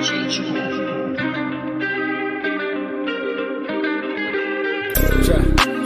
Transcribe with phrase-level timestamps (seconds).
[0.00, 0.16] Trap,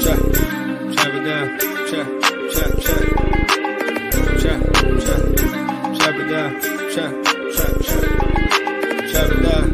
[0.00, 0.20] trap,
[0.92, 1.14] trap
[9.30, 9.73] it down.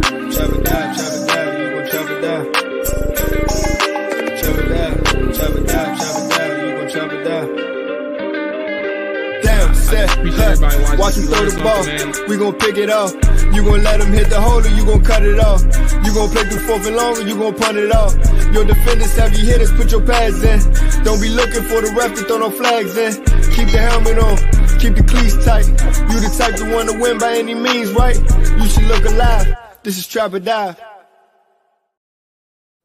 [10.30, 10.98] Appreciate everybody watching.
[10.98, 11.84] watch him throw the ball.
[11.84, 12.28] man.
[12.28, 13.10] We gon' pick it up.
[13.54, 15.62] You gon' let him hit the hole or you gon' cut it off.
[16.04, 18.14] You gon' play through fourth and long or you gon' punt it off.
[18.54, 20.58] Your defenders, have heavy hitters, put your pads in.
[21.04, 23.12] Don't be looking for the ref to throw no flags in.
[23.54, 24.36] Keep the helmet on,
[24.78, 25.66] keep the cleats tight.
[26.10, 28.18] You the type to want to win by any means, right?
[28.18, 29.54] You should look alive.
[29.82, 30.76] This is Trap or Die.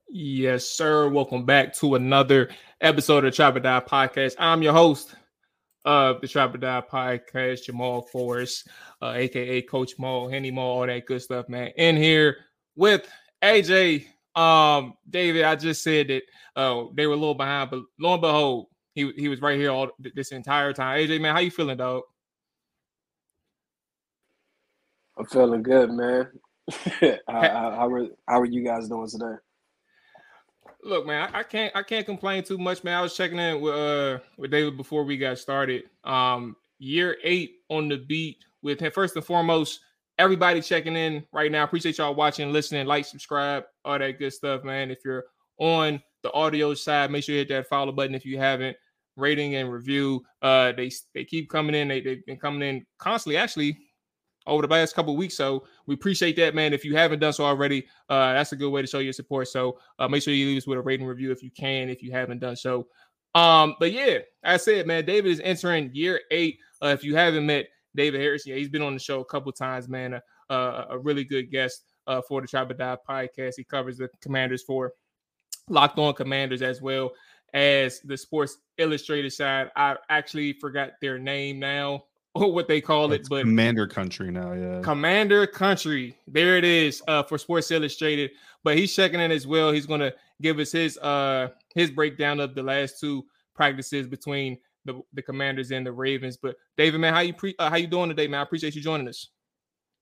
[0.09, 1.09] Yes, sir.
[1.09, 2.49] Welcome back to another
[2.79, 4.35] episode of Trap or Die Podcast.
[4.39, 5.13] I'm your host
[5.85, 8.67] of the Trap or Die Podcast, Jamal Forrest,
[9.01, 11.71] uh, aka Coach Mual, Henny Mual, all that good stuff, man.
[11.77, 12.37] In here
[12.75, 13.07] with
[13.43, 15.43] AJ, um, David.
[15.43, 16.23] I just said that
[16.55, 19.71] uh, they were a little behind, but lo and behold, he he was right here
[19.71, 20.99] all this entire time.
[20.99, 22.03] AJ, man, how you feeling, dog?
[25.17, 26.27] I'm feeling good, man.
[26.99, 29.35] how, how, how are how are you guys doing today?
[30.85, 32.99] Look, man, I, I can't I can't complain too much, man.
[32.99, 35.85] I was checking in with uh with David before we got started.
[36.03, 38.91] Um, year eight on the beat with him.
[38.91, 39.79] First and foremost,
[40.19, 41.63] everybody checking in right now.
[41.63, 44.91] Appreciate y'all watching, listening, like, subscribe, all that good stuff, man.
[44.91, 45.25] If you're
[45.57, 48.77] on the audio side, make sure you hit that follow button if you haven't.
[49.17, 50.23] Rating and review.
[50.43, 51.87] Uh, they they keep coming in.
[51.87, 53.37] They they've been coming in constantly.
[53.37, 53.79] Actually,
[54.47, 55.35] over the last couple weeks.
[55.35, 56.73] So we appreciate that, man.
[56.73, 59.47] If you haven't done so already, uh, that's a good way to show your support.
[59.47, 62.01] So uh, make sure you leave us with a rating review if you can, if
[62.03, 62.87] you haven't done so.
[63.33, 66.59] Um, but yeah, I said, man, David is entering year eight.
[66.81, 69.51] Uh, if you haven't met David Harrison, yeah, he's been on the show a couple
[69.51, 70.19] times, man.
[70.49, 72.71] Uh, a really good guest uh, for the Tribe
[73.07, 73.53] podcast.
[73.57, 74.93] He covers the Commanders for
[75.69, 77.11] Locked On Commanders as well
[77.53, 79.69] as the Sports Illustrated side.
[79.75, 82.03] I actually forgot their name now
[82.35, 84.81] or what they call it, but Commander Country now, yeah.
[84.81, 86.15] Commander Country.
[86.27, 88.31] There it is uh, for Sports Illustrated.
[88.63, 89.71] But he's checking in as well.
[89.71, 94.57] He's going to give us his uh his breakdown of the last two practices between
[94.85, 96.37] the, the Commanders and the Ravens.
[96.37, 98.39] But David, man, how you pre- uh, how you doing today, man?
[98.39, 99.29] I appreciate you joining us.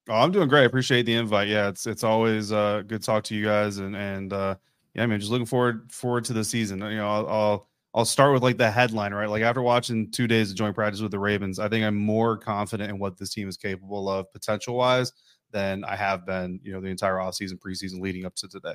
[0.09, 0.63] Oh, I'm doing great.
[0.63, 1.47] I appreciate the invite.
[1.47, 4.55] Yeah, it's it's always uh good to talk to you guys and and uh
[4.95, 6.79] yeah, I mean just looking forward forward to the season.
[6.79, 9.29] You know, I'll I'll, I'll start with like the headline, right?
[9.29, 12.37] Like after watching two days of joint practice with the Ravens, I think I'm more
[12.37, 15.11] confident in what this team is capable of potential wise
[15.51, 18.73] than I have been, you know, the entire offseason, preseason leading up to today.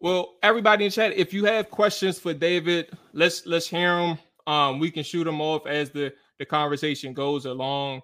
[0.00, 4.18] Well, everybody in chat, if you have questions for David, let's let's hear them.
[4.46, 8.00] Um, we can shoot them off as the the conversation goes along.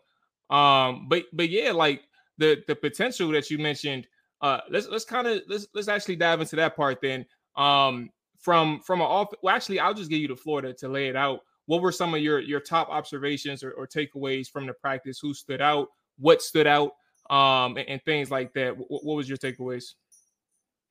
[0.50, 2.02] Um, but but yeah, like
[2.36, 4.06] the the potential that you mentioned.
[4.42, 7.24] Uh, let's let's kind of let's let's actually dive into that part then.
[7.56, 8.10] Um,
[8.40, 9.28] from from an off.
[9.42, 11.40] Well, actually, I'll just give you to, to lay it out.
[11.66, 15.18] What were some of your your top observations or, or takeaways from the practice?
[15.20, 15.88] Who stood out?
[16.18, 16.92] What stood out?
[17.28, 18.76] Um, and, and things like that.
[18.76, 19.94] What, what was your takeaways?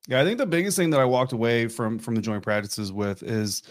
[0.08, 2.92] Yeah, I think the biggest thing that I walked away from from the joint practices
[2.92, 3.64] with is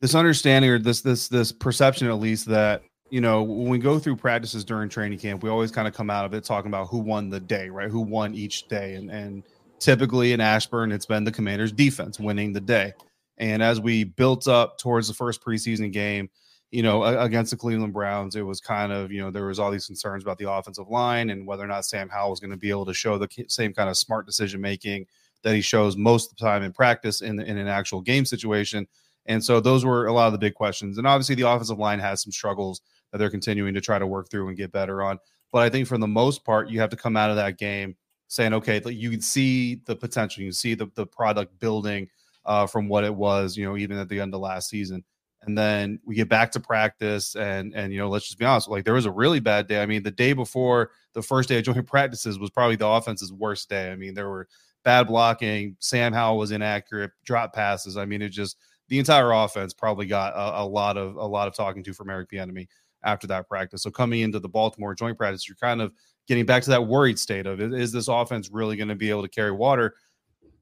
[0.00, 3.98] this understanding or this this this perception at least that you know when we go
[3.98, 6.88] through practices during training camp, we always kind of come out of it talking about
[6.88, 7.90] who won the day, right?
[7.90, 9.44] Who won each day, and and
[9.84, 12.94] typically in Ashburn, it's been the Commanders' defense winning the day.
[13.36, 16.30] And as we built up towards the first preseason game,
[16.70, 19.70] you know, against the Cleveland Browns, it was kind of, you know, there was all
[19.70, 22.56] these concerns about the offensive line and whether or not Sam Howell was going to
[22.56, 25.06] be able to show the same kind of smart decision making
[25.42, 28.86] that he shows most of the time in practice in, in an actual game situation.
[29.26, 30.96] And so those were a lot of the big questions.
[30.96, 32.80] And obviously, the offensive line has some struggles
[33.12, 35.18] that they're continuing to try to work through and get better on.
[35.52, 37.96] But I think for the most part, you have to come out of that game
[38.28, 42.08] saying, okay, you can see the potential, you can see the, the product building
[42.44, 45.04] uh, from what it was, you know, even at the end of last season.
[45.42, 48.68] And then we get back to practice, and and you know, let's just be honest,
[48.68, 49.82] like there was a really bad day.
[49.82, 53.30] I mean, the day before the first day of joint practices was probably the offense's
[53.30, 53.92] worst day.
[53.92, 54.48] I mean, there were
[54.84, 57.96] bad blocking, Sam Howell was inaccurate, drop passes.
[57.96, 58.56] I mean, it just
[58.88, 62.10] the entire offense probably got a, a lot of a lot of talking to from
[62.10, 62.68] Eric Bieniemy
[63.02, 63.82] after that practice.
[63.82, 65.92] So coming into the Baltimore joint practice, you're kind of
[66.26, 69.22] getting back to that worried state of is this offense really going to be able
[69.22, 69.94] to carry water?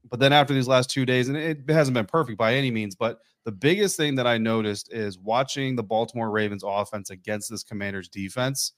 [0.09, 2.95] But then after these last two days, and it hasn't been perfect by any means,
[2.95, 7.63] but the biggest thing that I noticed is watching the Baltimore Ravens offense against this
[7.63, 8.73] Commanders defense.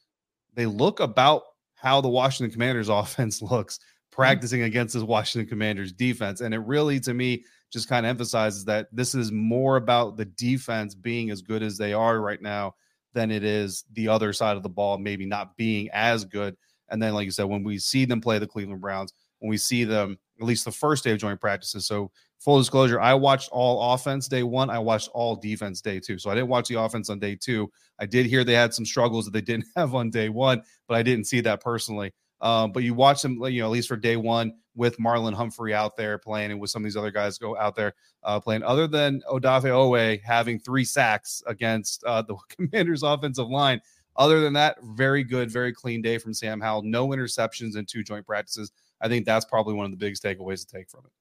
[0.54, 1.44] They look about
[1.76, 3.80] how the Washington Commanders offense looks
[4.12, 6.42] practicing against this Washington Commanders defense.
[6.42, 10.26] And it really, to me, just kind of emphasizes that this is more about the
[10.26, 12.76] defense being as good as they are right now
[13.14, 16.56] than it is the other side of the ball maybe not being as good.
[16.90, 19.58] And then, like you said, when we see them play the Cleveland Browns, when we
[19.58, 21.86] see them at least the first day of joint practices.
[21.86, 24.70] So full disclosure, I watched all offense day one.
[24.70, 26.18] I watched all defense day two.
[26.18, 27.72] So I didn't watch the offense on day two.
[28.00, 30.96] I did hear they had some struggles that they didn't have on day one, but
[30.96, 32.14] I didn't see that personally.
[32.42, 35.74] Um, but you watch them, you know, at least for day one with Marlon Humphrey
[35.74, 37.94] out there playing and with some of these other guys go out there
[38.24, 38.62] uh, playing.
[38.64, 43.80] Other than Odafe Oweh having three sacks against uh, the Commanders' offensive line,
[44.16, 46.84] other than that, very good, very clean day from Sam Howell.
[46.84, 48.72] No interceptions in two joint practices.
[49.02, 51.12] I think that's probably one of the biggest takeaways to take from it.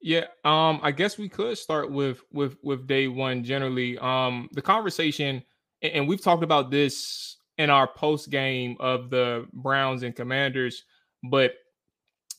[0.00, 3.96] Yeah, um, I guess we could start with with with day one generally.
[3.98, 5.42] Um, the conversation,
[5.80, 10.84] and we've talked about this in our post game of the Browns and Commanders,
[11.30, 11.54] but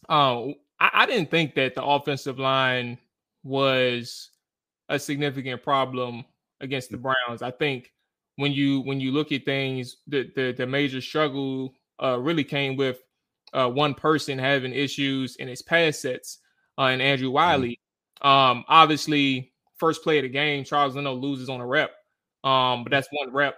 [0.10, 0.46] uh,
[0.80, 3.00] I, I didn't think that the offensive line
[3.44, 4.30] was
[4.90, 6.24] a significant problem
[6.60, 7.42] against the Browns.
[7.42, 7.92] I think
[8.38, 12.76] when you when you look at things, the the, the major struggle uh, really came
[12.76, 13.00] with
[13.54, 16.40] uh, one person having issues in his pass sets,
[16.78, 17.82] uh, and Andrew mm-hmm.
[18.22, 21.92] Um, obviously, first play of the game, Charles Leno loses on a rep,
[22.44, 23.58] um, but that's one rep.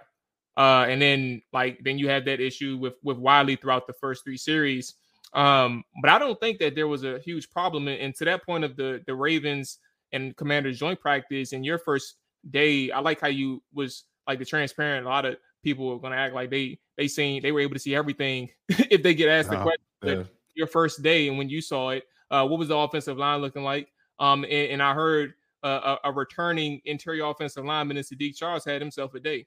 [0.56, 4.24] Uh, and then like then you had that issue with with Wylie throughout the first
[4.24, 4.94] three series.
[5.32, 7.86] Um, but I don't think that there was a huge problem.
[7.86, 9.78] And to that point of the the Ravens
[10.12, 12.16] and Commanders joint practice in your first
[12.50, 15.06] day, I like how you was like the transparent.
[15.06, 17.74] A lot of people are going to act like they they seen they were able
[17.74, 19.80] to see everything if they get asked the question.
[20.04, 20.22] Yeah.
[20.54, 23.62] Your first day and when you saw it, uh, what was the offensive line looking
[23.62, 23.88] like?
[24.18, 28.64] Um, and, and I heard uh, a, a, returning interior offensive lineman in Saahdiq Charles
[28.64, 29.46] had himself a day.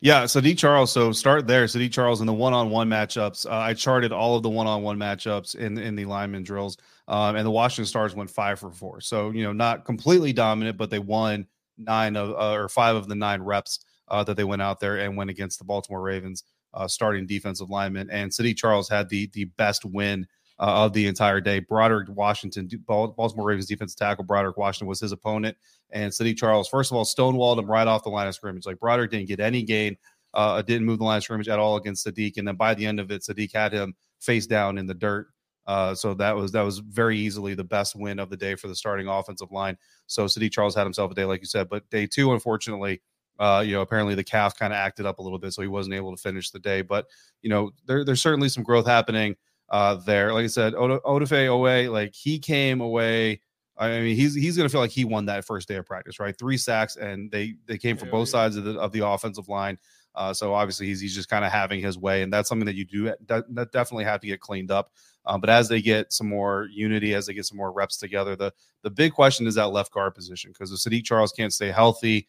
[0.00, 0.92] Yeah, Saahdiq Charles.
[0.92, 1.64] So start there.
[1.64, 3.46] Saahdiq Charles in the one-on-one matchups.
[3.46, 7.46] Uh, I charted all of the one-on-one matchups in in the lineman drills, um, and
[7.46, 9.00] the Washington Stars went five for four.
[9.00, 11.46] So you know, not completely dominant, but they won
[11.78, 14.98] nine of uh, or five of the nine reps uh, that they went out there
[14.98, 16.44] and went against the Baltimore Ravens
[16.74, 18.10] uh, starting defensive lineman.
[18.10, 20.26] And Saahdiq Charles had the the best win
[20.58, 21.60] uh, of the entire day.
[21.60, 25.56] Broderick Washington, Baltimore Ravens defensive tackle Broderick Washington was his opponent.
[25.90, 28.66] And Saahdiq Charles, first of all, stonewalled him right off the line of scrimmage.
[28.66, 29.96] Like Broderick didn't get any gain,
[30.34, 32.86] uh, didn't move the line of scrimmage at all against Saahdiq, And then by the
[32.86, 35.28] end of it, Saahdiq had him face down in the dirt.
[35.68, 38.68] Uh, so that was that was very easily the best win of the day for
[38.68, 39.76] the starting offensive line.
[40.06, 41.68] So Saahdiq Charles had himself a day, like you said.
[41.68, 43.02] But day two, unfortunately,
[43.38, 45.68] uh, you know, apparently the calf kind of acted up a little bit, so he
[45.68, 46.80] wasn't able to finish the day.
[46.80, 47.04] But
[47.42, 49.36] you know, there, there's certainly some growth happening
[49.68, 50.32] uh, there.
[50.32, 53.42] Like I said, Odafe Oweh, like he came away.
[53.76, 56.36] I mean, he's he's gonna feel like he won that first day of practice, right?
[56.36, 59.78] Three sacks, and they they came from both sides of the of the offensive line.
[60.18, 62.74] Uh, so obviously he's he's just kind of having his way, and that's something that
[62.74, 64.90] you do that definitely have to get cleaned up.
[65.24, 68.34] Um, but as they get some more unity, as they get some more reps together,
[68.34, 71.70] the the big question is that left guard position because if Saahdiq Charles can't stay
[71.70, 72.26] healthy,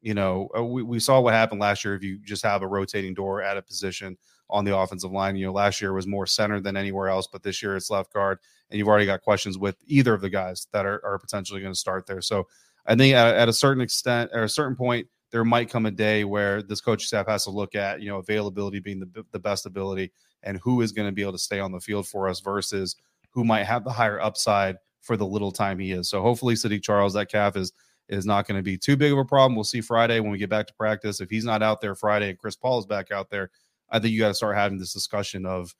[0.00, 2.66] you know, uh, we, we saw what happened last year if you just have a
[2.66, 4.16] rotating door at a position
[4.48, 5.36] on the offensive line.
[5.36, 8.14] You know, last year was more center than anywhere else, but this year it's left
[8.14, 8.38] guard,
[8.70, 11.74] and you've already got questions with either of the guys that are, are potentially going
[11.74, 12.22] to start there.
[12.22, 12.46] So
[12.86, 15.90] I think at, at, a certain extent or a certain point, there might come a
[15.90, 19.38] day where this coaching staff has to look at, you know, availability being the, the
[19.38, 20.10] best ability
[20.44, 22.96] and who is going to be able to stay on the field for us versus
[23.32, 26.08] who might have the higher upside for the little time he is.
[26.08, 27.74] So hopefully Saahdiq Charles, that calf is
[28.08, 29.54] is not going to be too big of a problem.
[29.54, 31.20] We'll see Friday when we get back to practice.
[31.20, 33.50] If he's not out there Friday and Chris Paul is back out there,
[33.90, 35.74] I think you got to start having this discussion of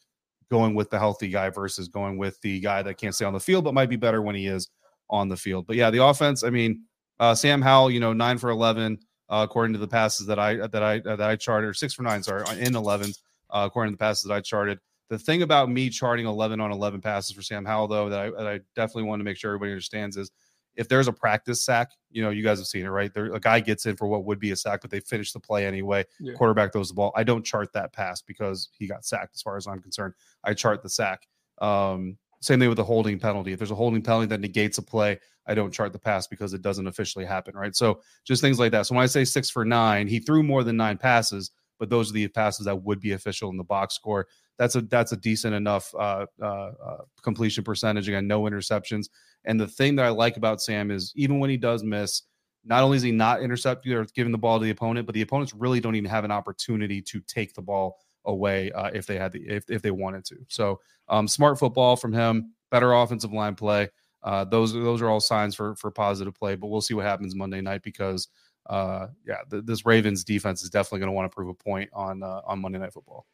[0.51, 3.41] going with the healthy guy versus going with the guy that can't stay on the
[3.41, 4.69] field but might be better when he is
[5.09, 5.67] on the field.
[5.67, 6.45] But yeah, the offense.
[6.45, 6.83] I mean,
[7.19, 8.99] uh, Sam Howell, you know, nine for eleven
[9.29, 12.03] uh, according to the passes that I that I that I charted, or six for
[12.03, 13.13] nine, sorry, in eleven
[13.51, 14.79] uh, according to the passes that I charted.
[15.09, 18.31] The thing about me charting eleven on eleven passes for Sam Howell, though, that I,
[18.31, 20.31] that I definitely want to make sure everybody understands is
[20.75, 23.13] if there's a practice sack, you know, you guys have seen it, right?
[23.15, 25.41] There, a guy gets in for what would be a sack, but they finish the
[25.41, 26.05] play anyway.
[26.21, 26.35] Yeah.
[26.35, 27.13] Quarterback throws the ball.
[27.17, 30.15] I don't chart that pass because he got sacked, as far as I'm concerned.
[30.45, 31.27] I chart the sack.
[31.59, 33.53] Um, same thing with the holding penalty.
[33.53, 36.53] If there's a holding penalty that negates a play, I don't chart the pass because
[36.55, 37.75] it doesn't officially happen, right?
[37.75, 38.87] So just things like that.
[38.87, 42.11] So when I say six for nine, he threw more than nine passes, but those
[42.11, 44.27] are the passes that would be official in the box score.
[44.59, 48.09] That's a that's a decent enough uh, uh, uh, completion percentage.
[48.09, 49.09] Again, no interceptions.
[49.45, 52.23] And the thing that I like about Sam is even when he does miss,
[52.65, 55.23] not only is he not intercepting or giving the ball to the opponent, but the
[55.23, 59.17] opponents really don't even have an opportunity to take the ball away uh, if they
[59.17, 60.37] had the if, if they wanted to.
[60.49, 63.89] So um, smart football from him, better offensive line play.
[64.27, 66.57] Uh, those those are all signs for for positive play.
[66.57, 68.29] But we'll see what happens Monday night because
[68.69, 72.25] uh, yeah, this Ravens defense is definitely going to want to prove a point on
[72.25, 73.25] uh, on Monday Night Football.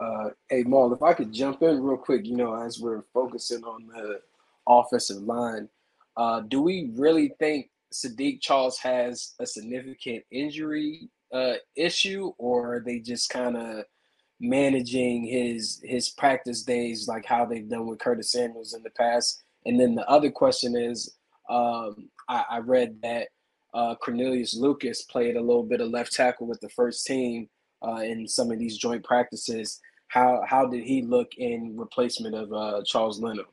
[0.00, 3.62] Uh, hey Mual, if I could jump in real quick, you know, as we're focusing
[3.62, 4.20] on the
[4.68, 5.68] offensive line,
[6.16, 12.80] uh, do we really think Saahdiq Charles has a significant injury uh, issue, or are
[12.80, 13.84] they just kind of
[14.40, 19.44] managing his his practice days like how they've done with Curtis Samuels in the past?
[19.66, 21.14] And then the other question is,
[21.48, 23.28] um, I, I, read that
[23.74, 27.48] uh, Cornelius Lucas played a little bit of left tackle with the first team
[27.86, 29.80] uh, in some of these joint practices.
[30.08, 33.44] How how did he look in replacement of uh, Charles Leno?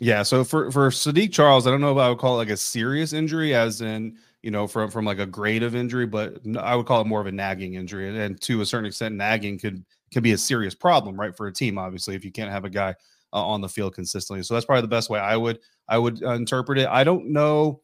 [0.00, 2.50] Yeah, so for for Saahdiq Charles, I don't know if I would call it like
[2.50, 6.38] a serious injury, as in you know from from like a grade of injury, but
[6.58, 9.58] I would call it more of a nagging injury, and to a certain extent, nagging
[9.58, 11.78] could can be a serious problem, right, for a team.
[11.78, 12.94] Obviously, if you can't have a guy
[13.32, 15.58] uh, on the field consistently, so that's probably the best way I would
[15.88, 16.88] I would uh, interpret it.
[16.88, 17.82] I don't know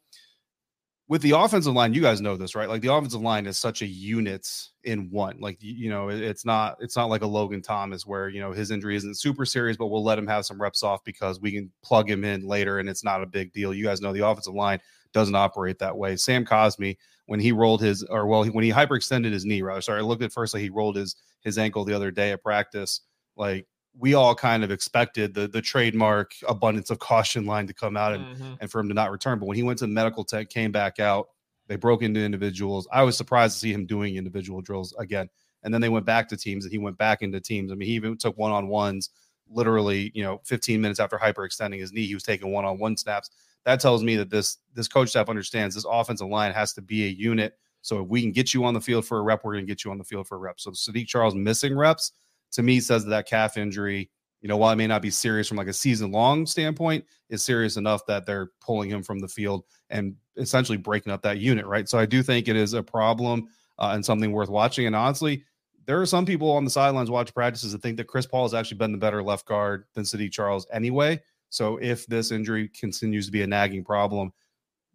[1.07, 2.69] with the offensive line, you guys know this, right?
[2.69, 4.49] Like the offensive line is such a unit
[4.85, 5.39] in one.
[5.39, 8.71] Like you know, it's not it's not like a Logan Thomas where you know his
[8.71, 11.71] injury isn't super serious, but we'll let him have some reps off because we can
[11.83, 13.75] plug him in later and it's not a big deal.
[13.75, 14.81] You guys know the offensive line
[15.13, 16.17] doesn't operate that way.
[16.17, 16.97] Sam Cosmi,
[17.27, 20.23] when he rolled his or well, when he hyperextended his knee, rather, Sorry, I looked
[20.23, 23.03] at first like he rolled his his ankle the other day at practice.
[23.37, 23.67] Like
[23.99, 28.13] we all kind of expected the the trademark abundance of caution line to come out
[28.13, 28.55] and, mm-hmm.
[28.61, 29.39] and for him to not return.
[29.39, 31.29] But when he went to medical tech, came back out,
[31.69, 32.89] they broke into individuals.
[32.93, 35.29] I was surprised to see him doing individual drills again.
[35.63, 37.73] And then they went back to teams and he went back into teams.
[37.73, 39.11] I mean, he even took one on ones
[39.49, 42.97] literally, you know, 15 minutes after hyperextending his knee, he was taking one on one
[42.97, 43.31] snaps.
[43.65, 47.07] That tells me that this this coach staff understands this offensive line has to be
[47.07, 47.55] a unit.
[47.81, 49.71] So if we can get you on the field for a rep, we're going to
[49.71, 50.59] get you on the field for a rep.
[50.59, 52.13] So Saahdiq Charles missing reps
[52.55, 55.49] to me says that, that calf injury, you know, while it may not be serious
[55.49, 59.29] from like a season long standpoint, is serious enough that they're pulling him from the
[59.29, 61.89] field and essentially breaking up that unit, right?
[61.89, 64.87] So I do think it is a problem uh, and something worth watching.
[64.87, 65.45] And honestly,
[65.87, 68.55] there are some people on the sidelines watch practices that think that Chris Paul has
[68.55, 71.21] actually been the better left guard than Saahdiq Charles anyway.
[71.51, 74.33] So if this injury continues to be a nagging problem,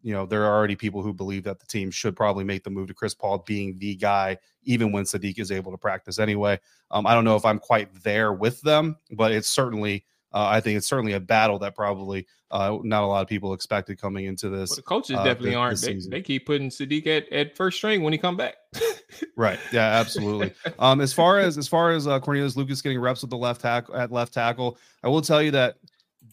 [0.01, 2.69] you know, there are already people who believe that the team should probably make the
[2.69, 6.59] move to Chris Paul being the guy, even when Saahdiq is able to practice anyway.
[6.91, 10.61] Um, I don't know if I'm quite there with them, but it's certainly, uh, I
[10.61, 14.25] think it's certainly a battle that probably uh, not a lot of people expected coming
[14.25, 14.71] into this.
[14.71, 15.81] Well, the coaches uh, definitely this, aren't.
[15.81, 18.55] This they, they, keep putting Saahdiq at, at first string when he come back.
[19.35, 19.59] right.
[19.71, 19.85] Yeah.
[19.85, 20.53] Absolutely.
[20.79, 23.61] um, as far as as far as uh, Cornelius Lucas getting reps with the left
[23.61, 25.75] tackle at left tackle, I will tell you that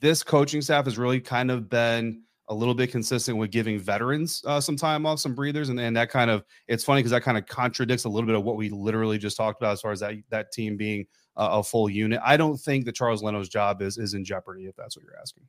[0.01, 4.43] this coaching staff has really kind of been a little bit consistent with giving veterans
[4.47, 7.23] uh, some time off, some breathers, and, and that kind of it's funny because that
[7.23, 9.93] kind of contradicts a little bit of what we literally just talked about as far
[9.93, 12.21] as that that team being uh, a full unit.
[12.25, 15.19] I don't think that Charles Leno's job is is in jeopardy if that's what you're
[15.21, 15.45] asking.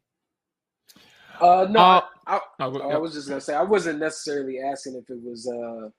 [1.40, 5.10] Uh, no, uh, I, I, I, was just gonna say I wasn't necessarily asking if
[5.10, 5.90] it was uh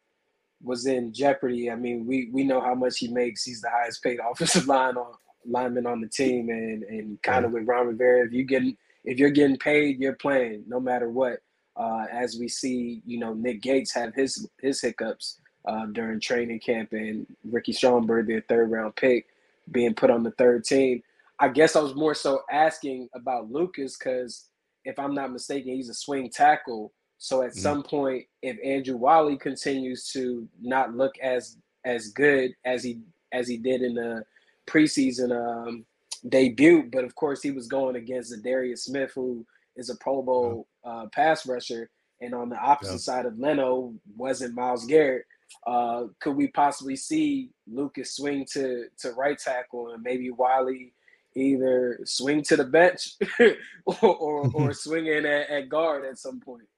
[0.63, 1.71] was in jeopardy.
[1.71, 3.45] I mean, we we know how much he makes.
[3.45, 5.13] He's the highest paid offensive line on
[5.47, 8.63] lineman on the team, and and kind of with Ron Rivera, if you get
[9.05, 11.41] if you're getting paid, you're playing no matter what.
[11.77, 16.61] Uh, as we see, you know, Nick Gates have his his hiccups uh, during training
[16.61, 19.27] camp, and Ricky Stromberg, their third round pick,
[19.71, 21.03] being put on the third team.
[21.39, 24.47] I guess I was more so asking about Lucas because
[24.85, 26.93] if I'm not mistaken, he's a swing tackle.
[27.19, 27.61] So at mm-hmm.
[27.61, 33.01] some point, if Andrew Wylie continues to not look as as good as he
[33.33, 34.25] as he did in the
[34.67, 35.85] preseason um,
[36.29, 39.47] debut, but of course he was going against Darius Smith, who
[39.77, 42.99] is a Pro Bowl uh, pass rusher, and on the opposite yeah.
[42.99, 45.25] side of Leno wasn't Myles Garrett.
[45.67, 50.93] Uh, could we possibly see Lucas swing to to right tackle and maybe Wylie
[51.35, 53.15] either swing to the bench
[53.87, 56.69] or or, or swing in at, at guard at some point?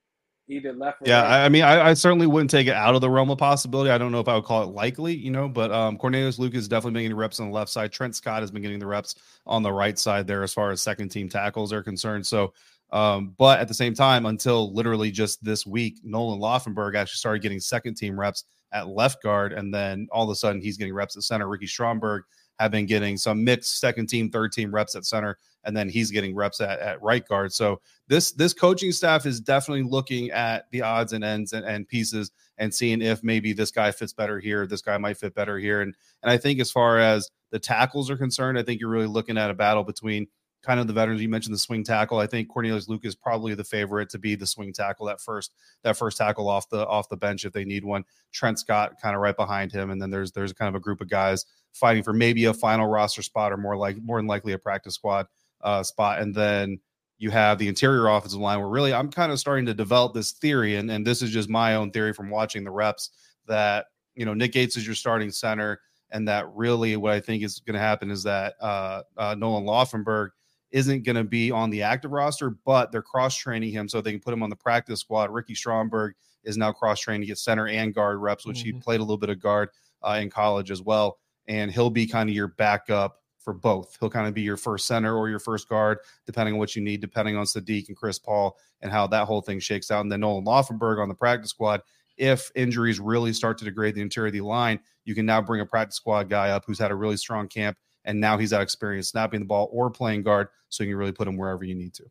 [0.50, 0.98] Either left.
[1.04, 1.44] yeah, right.
[1.44, 3.90] I mean, I, I, certainly wouldn't take it out of the realm of possibility.
[3.90, 6.60] I don't know if I would call it likely, you know, but um, Cornelius Lucas
[6.60, 7.92] is definitely been getting reps on the left side.
[7.92, 9.14] Trent Scott has been getting the reps
[9.46, 12.26] on the right side there as far as second team tackles are concerned.
[12.26, 12.52] So,
[12.92, 17.42] um, but at the same time, until literally just this week, Nolan Laufenberg actually started
[17.42, 20.94] getting second team reps at left guard, and then all of a sudden he's getting
[20.94, 21.48] reps at center.
[21.48, 22.22] Ricky Stromberg
[22.58, 26.10] have been getting some mixed second team, third team reps at center, and then he's
[26.10, 27.52] getting reps at, at right guard.
[27.52, 31.86] So this this coaching staff is definitely looking at the odds and ends and, and
[31.86, 35.58] pieces and seeing if maybe this guy fits better here, this guy might fit better
[35.58, 35.80] here.
[35.80, 39.06] And and I think as far as the tackles are concerned, I think you're really
[39.06, 40.28] looking at a battle between
[40.62, 41.22] kind of the veterans.
[41.22, 42.18] You mentioned the swing tackle.
[42.18, 45.52] I think Cornelius Luke is probably the favorite to be the swing tackle that first
[45.82, 48.04] that first tackle off the off the bench if they need one.
[48.32, 51.00] Trent Scott kind of right behind him, and then there's there's kind of a group
[51.00, 54.52] of guys fighting for maybe a final roster spot or more like more than likely
[54.52, 55.26] a practice squad
[55.62, 56.78] uh, spot, and then
[57.18, 60.32] you have the interior offensive line where really I'm kind of starting to develop this
[60.32, 63.10] theory, and and this is just my own theory from watching the reps
[63.46, 65.80] that you know Nick Gates is your starting center.
[66.12, 69.64] And that really, what I think is going to happen is that uh, uh, Nolan
[69.64, 70.30] Laufenberg
[70.72, 74.12] isn't going to be on the active roster, but they're cross training him so they
[74.12, 75.30] can put him on the practice squad.
[75.30, 76.14] Ricky Stromberg
[76.44, 78.76] is now cross training to get center and guard reps, which mm-hmm.
[78.76, 79.68] he played a little bit of guard
[80.02, 81.18] uh, in college as well.
[81.48, 83.96] And he'll be kind of your backup for both.
[83.98, 86.82] He'll kind of be your first center or your first guard, depending on what you
[86.82, 90.02] need, depending on Saahdiq and Chris Paul and how that whole thing shakes out.
[90.02, 91.82] And then Nolan Laufenberg on the practice squad.
[92.16, 95.60] If injuries really start to degrade the interior of the line, you can now bring
[95.60, 98.60] a practice squad guy up who's had a really strong camp and now he's had
[98.60, 101.74] experience snapping the ball or playing guard, so you can really put him wherever you
[101.74, 102.04] need to.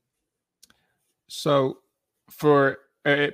[1.29, 1.77] So,
[2.29, 2.79] for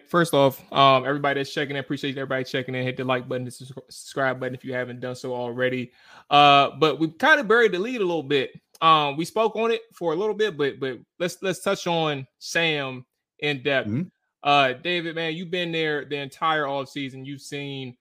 [0.07, 2.83] first off, um, everybody that's checking in, appreciate everybody checking in.
[2.83, 5.91] Hit the like button, the subscribe button if you haven't done so already.
[6.29, 8.51] Uh, but we kind of buried the lead a little bit.
[8.81, 12.27] Um, we spoke on it for a little bit, but but let's let's touch on
[12.39, 13.05] Sam
[13.39, 13.87] in depth.
[13.87, 14.03] Mm-hmm.
[14.43, 17.25] Uh, David, man, you've been there the entire off season.
[17.25, 17.95] You've seen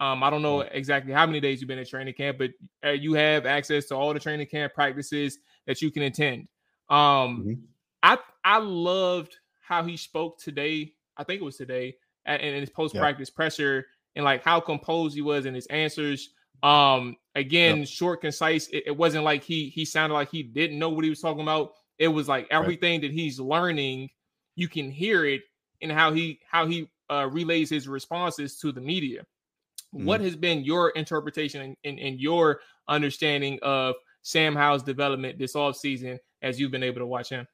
[0.00, 2.50] um, I don't know exactly how many days you've been at training camp, but
[2.84, 6.46] uh, you have access to all the training camp practices that you can attend.
[6.88, 7.52] Um, mm-hmm.
[8.02, 10.94] I I loved how he spoke today.
[11.18, 11.96] I think it was today,
[12.26, 16.30] in his post practice pressure, and like how composed he was in his answers.
[16.62, 18.68] Um, again, short, concise.
[18.68, 21.42] It, it, wasn't like he he sounded like he didn't know what he was talking
[21.42, 21.72] about.
[21.98, 23.02] It was like everything right.
[23.02, 24.10] that he's learning,
[24.56, 25.42] you can hear it
[25.80, 29.24] in how he how he uh, relays his responses to the media.
[29.94, 30.04] Mm-hmm.
[30.04, 36.18] What has been your interpretation and, and, your understanding of Sam Howell's development this offseason
[36.42, 37.46] as you've been able to watch him?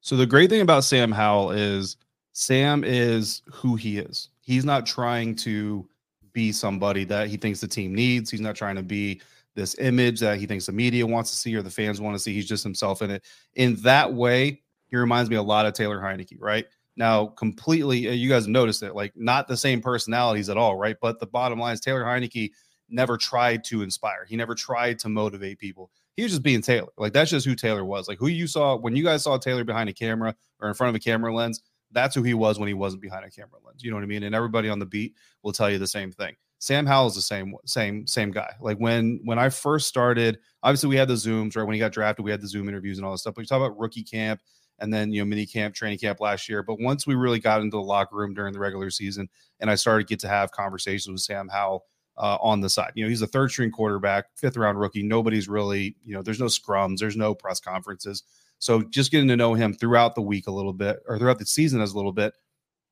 [0.00, 1.96] So the great thing about Sam Howell is
[2.34, 4.28] Sam is who he is.
[4.40, 5.88] He's not trying to
[6.32, 8.28] be somebody that he thinks the team needs.
[8.28, 9.22] He's not trying to be
[9.54, 12.18] this image that he thinks the media wants to see or the fans want to
[12.18, 12.34] see.
[12.34, 13.22] He's just himself in it.
[13.54, 16.66] In that way, he reminds me a lot of Taylor Heinicke, right?
[16.96, 20.96] Now, completely, uh, you guys noticed it, like not the same personalities at all, right?
[21.00, 22.50] But the bottom line is Taylor Heinicke
[22.88, 24.24] never tried to inspire.
[24.24, 25.90] He never tried to motivate people.
[26.16, 26.90] He was just being Taylor.
[26.96, 28.08] Like that's just who Taylor was.
[28.08, 30.88] Like who you saw when you guys saw Taylor behind a camera or in front
[30.88, 31.62] of a camera lens.
[31.94, 33.82] That's who he was when he wasn't behind a camera lens.
[33.82, 34.24] You know what I mean?
[34.24, 36.34] And everybody on the beat will tell you the same thing.
[36.58, 38.54] Sam Howell is the same, same, same guy.
[38.60, 41.64] Like when when I first started, obviously we had the zooms, right?
[41.64, 43.34] When he got drafted, we had the Zoom interviews and all this stuff.
[43.34, 44.40] But you talk about rookie camp
[44.78, 46.62] and then you know mini camp, training camp last year.
[46.62, 49.28] But once we really got into the locker room during the regular season,
[49.60, 51.84] and I started to get to have conversations with Sam Howell
[52.16, 52.92] uh, on the side.
[52.94, 55.02] You know, he's a third string quarterback, fifth round rookie.
[55.02, 58.22] Nobody's really, you know, there's no scrums, there's no press conferences.
[58.64, 61.44] So just getting to know him throughout the week a little bit, or throughout the
[61.44, 62.32] season as a little bit.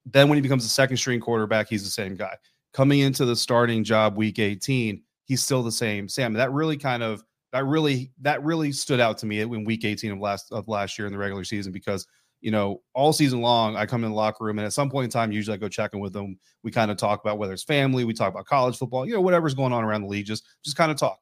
[0.05, 2.37] Then when he becomes a second string quarterback, he's the same guy.
[2.75, 6.11] Coming into the starting job week 18, he's still the same.
[6.11, 9.87] Sam, that really kind of that really that really stood out to me in week
[9.87, 12.07] 18 of last of last year in the regular season because
[12.43, 15.05] you know all season long I come in the locker room and at some point
[15.05, 17.63] in time usually I go checking with them we kind of talk about whether it's
[17.63, 20.47] family we talk about college football you know whatever's going on around the league just
[20.65, 21.19] just kind of talk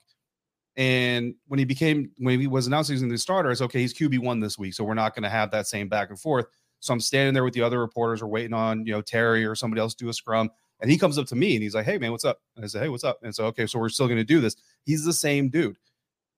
[0.80, 4.40] and when he became when he was announced he's the starter it's okay he's QB1
[4.40, 6.46] this week so we're not going to have that same back and forth
[6.80, 9.54] so I'm standing there with the other reporters or waiting on you know Terry or
[9.54, 10.48] somebody else to do a scrum
[10.80, 12.68] and he comes up to me and he's like hey man what's up and I
[12.68, 15.04] say hey what's up and so okay so we're still going to do this he's
[15.04, 15.76] the same dude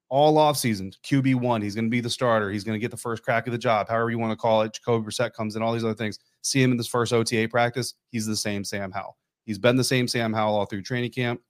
[0.08, 1.62] all offseason, QB1.
[1.62, 2.50] He's going to be the starter.
[2.50, 4.60] He's going to get the first crack of the job, however you want to call
[4.60, 4.74] it.
[4.74, 6.18] Jacoby Brissett comes in, all these other things.
[6.42, 7.94] See him in this first OTA practice.
[8.10, 9.16] He's the same Sam Howell.
[9.46, 11.40] He's been the same Sam Howell all through training camp,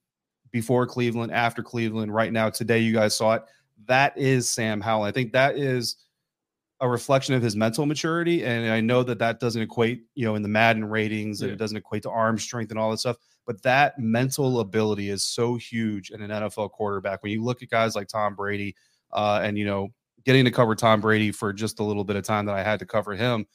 [0.53, 2.51] before Cleveland, after Cleveland, right now.
[2.51, 3.43] Today, you guys saw it.
[3.87, 5.05] That is Sam Howell.
[5.05, 5.97] I think that is
[6.81, 8.45] a reflection of his mental maturity.
[8.45, 11.57] And I know that that doesn't equate, you know, in the Madden ratings and it
[11.57, 13.17] doesn't equate to arm strength and all that stuff.
[13.47, 17.23] But that mental ability is so huge in an NFL quarterback.
[17.23, 18.75] When you look at guys like Tom Brady,
[19.13, 19.89] uh, and you know,
[20.25, 22.79] getting to cover Tom Brady for just a little bit of time that I had
[22.81, 23.47] to cover him,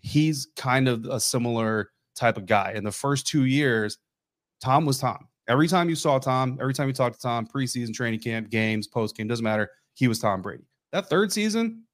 [0.00, 2.72] he's kind of a similar type of guy.
[2.74, 3.98] In the first two years,
[4.60, 5.27] Tom was Tom.
[5.48, 8.86] Every time you saw Tom, every time you talked to Tom, preseason, training camp, games,
[8.86, 9.70] post game, doesn't matter.
[9.94, 10.64] He was Tom Brady.
[10.92, 11.84] That third season,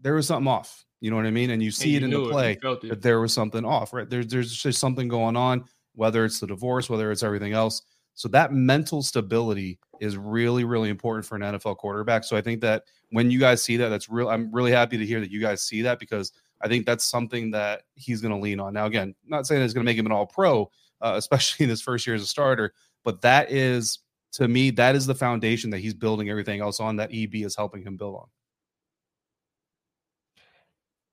[0.00, 0.84] there was something off.
[1.00, 1.50] You know what I mean?
[1.50, 4.08] And you see and you it in the play that there was something off, right?
[4.08, 7.82] There's there's just something going on whether it's the divorce, whether it's everything else.
[8.14, 12.24] So that mental stability is really, really important for an NFL quarterback.
[12.24, 14.28] So I think that when you guys see that, that's real.
[14.28, 17.50] I'm really happy to hear that you guys see that because I think that's something
[17.52, 18.74] that he's going to lean on.
[18.74, 20.70] Now, again, not saying it's going to make him an all pro,
[21.00, 23.98] uh, especially in his first year as a starter, but that is,
[24.32, 27.56] to me, that is the foundation that he's building everything else on that EB is
[27.56, 28.26] helping him build on.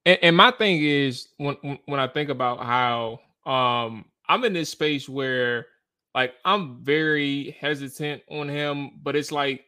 [0.06, 4.70] And, and my thing is when when I think about how um I'm in this
[4.70, 5.68] space where
[6.16, 9.66] like I'm very hesitant on him, but it's like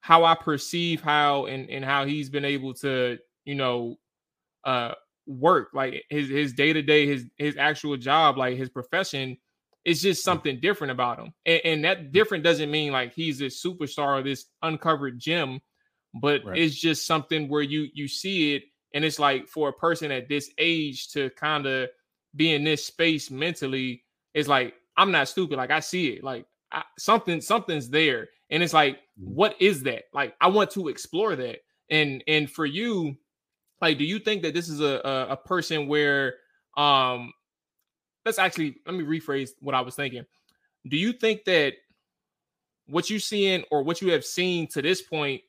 [0.00, 3.96] how I perceive how and, and how he's been able to, you know,
[4.64, 4.92] uh
[5.26, 9.36] work like his his day-to-day his his actual job like his profession
[9.84, 11.32] it's just something different about him.
[11.44, 15.60] And, and, that different doesn't mean like he's a superstar or this uncovered gem
[16.14, 16.58] but right.
[16.58, 18.64] it's just something where you you see it
[18.94, 21.88] and it's like for a person at this age to kind of
[22.36, 26.44] be in this space mentally it's like i'm not stupid like i see it like
[26.70, 29.34] I, something something's there and it's like mm-hmm.
[29.34, 30.04] what is that?
[30.12, 31.58] Like i want to explore that.
[31.90, 33.16] And and for you
[33.80, 36.34] like, do you think that this is a, a, a person where
[36.76, 37.32] um
[38.24, 40.24] let's actually let me rephrase what I was thinking.
[40.88, 41.74] Do you think that
[42.86, 45.42] what you're seeing or what you have seen to this point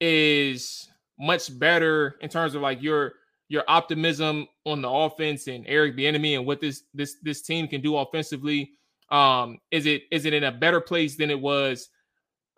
[0.00, 0.88] is
[1.18, 3.14] much better in terms of like your
[3.48, 7.80] your optimism on the offense and Eric Bieniemy and what this this this team can
[7.80, 8.72] do offensively?
[9.10, 11.88] Um, is it is it in a better place than it was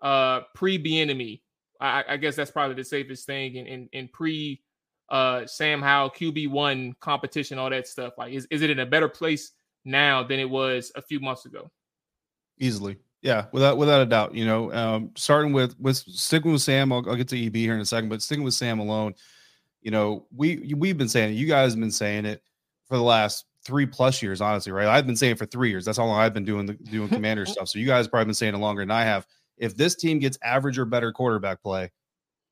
[0.03, 1.43] uh pre Bieniemy?
[1.81, 4.63] I, I guess that's probably the safest thing in in, in pre
[5.11, 8.15] uh Sam Howell QB one competition, all that stuff?
[8.19, 9.53] Like, is, is it in a better place
[9.85, 11.71] now than it was a few months ago?
[12.59, 12.99] Easily.
[13.23, 14.35] Yeah, without without a doubt.
[14.35, 17.75] You know, um, starting with with sticking with Sam, I'll, I'll get to EB here
[17.75, 19.15] in a second, but sticking with Sam alone,
[19.83, 21.37] you know, we we've been saying it.
[21.37, 22.43] You guys have been saying it
[22.87, 24.87] for the last three plus years, honestly, right?
[24.87, 25.85] I've been saying for three years.
[25.85, 27.69] That's how long I've been doing the doing commander stuff.
[27.69, 29.27] So you guys probably been saying it longer than I have.
[29.57, 31.91] If this team gets average or better quarterback play,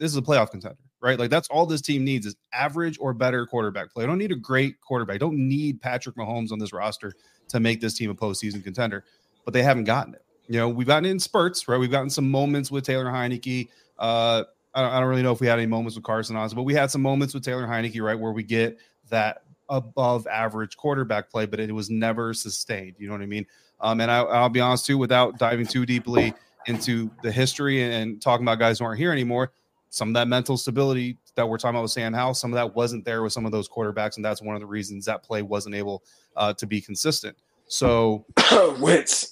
[0.00, 1.18] this is a playoff contender right?
[1.18, 4.04] Like that's all this team needs is average or better quarterback play.
[4.04, 5.16] I don't need a great quarterback.
[5.16, 7.14] I don't need Patrick Mahomes on this roster
[7.48, 9.04] to make this team a postseason contender,
[9.44, 10.24] but they haven't gotten it.
[10.48, 11.78] You know, we've gotten in spurts, right?
[11.78, 13.68] We've gotten some moments with Taylor Heinicke.
[13.98, 16.54] Uh, I don't, I don't really know if we had any moments with Carson Wentz,
[16.54, 18.78] but we had some moments with Taylor Heinicke, right, where we get
[19.10, 22.94] that above average quarterback play, but it was never sustained.
[22.98, 23.46] You know what I mean?
[23.80, 26.32] Um, and I, will be honest too, without diving too deeply
[26.66, 29.52] into the history and talking about guys who aren't here anymore,
[29.96, 32.74] some of that mental stability that we're talking about with Sam Howell, some of that
[32.74, 35.40] wasn't there with some of those quarterbacks, and that's one of the reasons that play
[35.40, 36.04] wasn't able
[36.36, 37.34] uh, to be consistent.
[37.66, 38.26] So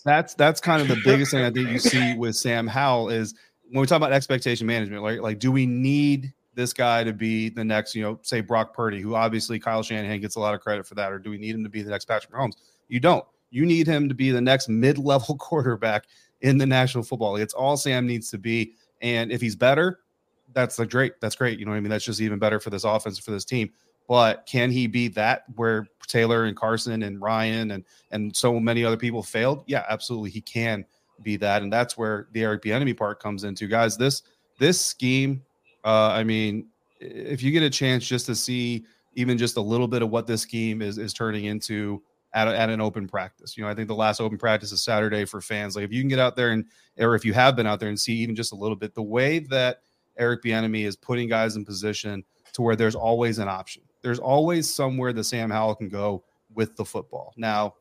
[0.05, 3.35] that's that's kind of the biggest thing I think you see with Sam Howell is
[3.69, 7.51] when we talk about expectation management, like like do we need this guy to be
[7.51, 10.63] the next, you know, say Brock Purdy, who obviously Kyle Shanahan gets a lot of
[10.63, 12.55] credit for that, or do we need him to be the next Patrick Mahomes?
[12.89, 13.25] You don't.
[13.51, 16.07] You need him to be the next mid-level quarterback
[16.41, 17.43] in the National Football League.
[17.43, 18.75] It's all Sam needs to be.
[19.03, 20.01] And if he's better,
[20.55, 21.21] that's the great.
[21.21, 21.59] That's great.
[21.59, 21.91] You know what I mean?
[21.91, 23.71] That's just even better for this offense for this team.
[24.09, 28.85] But can he be that where Taylor and Carson and Ryan and and so many
[28.85, 29.65] other people failed?
[29.67, 30.31] Yeah, absolutely.
[30.31, 30.85] He can
[31.23, 33.67] be that, and that's where the Eric Bieniemy part comes into.
[33.67, 34.23] Guys, this
[34.59, 35.43] this scheme.
[35.85, 36.69] Uh, I mean,
[37.01, 40.27] if you get a chance just to see even just a little bit of what
[40.27, 42.03] this scheme is is turning into
[42.35, 43.57] at, a, at an open practice.
[43.57, 45.77] You know, I think the last open practice is Saturday for fans.
[45.77, 46.65] Like if you can get out there and
[46.99, 49.03] or if you have been out there and see even just a little bit the
[49.03, 49.81] way that
[50.17, 53.83] Eric Bieniemy is putting guys in position to where there's always an option.
[54.03, 56.25] There's always somewhere that Sam Howell can go
[56.55, 57.33] with the football.
[57.37, 57.75] Now,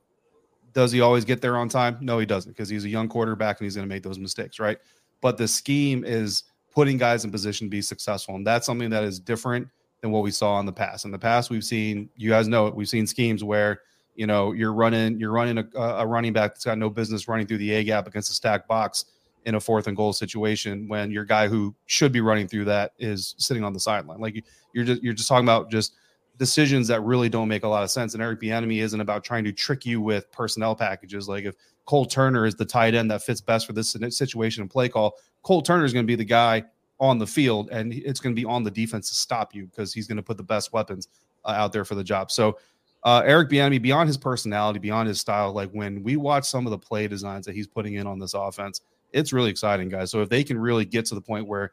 [0.74, 1.98] does he always get there on time?
[2.02, 4.60] No, he doesn't because he's a young quarterback and he's going to make those mistakes,
[4.60, 4.80] right?
[5.22, 8.36] But the scheme is putting guys in position to be successful.
[8.36, 9.67] And that's something that is different
[10.02, 11.06] than what we saw in the past.
[11.06, 13.82] In the past, we've seen, you guys know it, we've seen schemes where,
[14.15, 17.46] you know, you're running, you're running a, a running back that's got no business running
[17.46, 19.06] through the A gap against a stack box
[19.45, 22.93] in a fourth and goal situation when your guy who should be running through that
[22.99, 24.19] is sitting on the sideline.
[24.19, 25.93] Like you're just you're just talking about just
[26.38, 28.13] decisions that really don't make a lot of sense.
[28.13, 31.27] And Eric Bieniemy isn't about trying to trick you with personnel packages.
[31.27, 34.69] Like if Cole Turner is the tight end that fits best for this situation and
[34.69, 36.63] play call, Cole Turner is going to be the guy
[36.99, 39.93] on the field, and it's going to be on the defense to stop you because
[39.93, 41.10] he's going to put the best weapons
[41.43, 42.32] uh, out there for the job.
[42.32, 42.58] So.
[43.06, 46.71] Uh, Eric Bieniemy, beyond his personality, beyond his style, like when we watch some of
[46.71, 48.79] the play designs that he's putting in on this offense,
[49.13, 50.12] it's really exciting, guys.
[50.12, 51.71] So if they can really get to the point where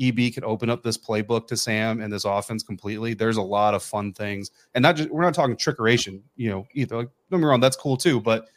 [0.00, 3.74] EB can open up this playbook to Sam and this offense completely, there's a lot
[3.74, 4.50] of fun things.
[4.74, 6.96] And not just we're not talking trickeration, you know, either.
[6.96, 8.48] Like, don't get me wrong, that's cool too, but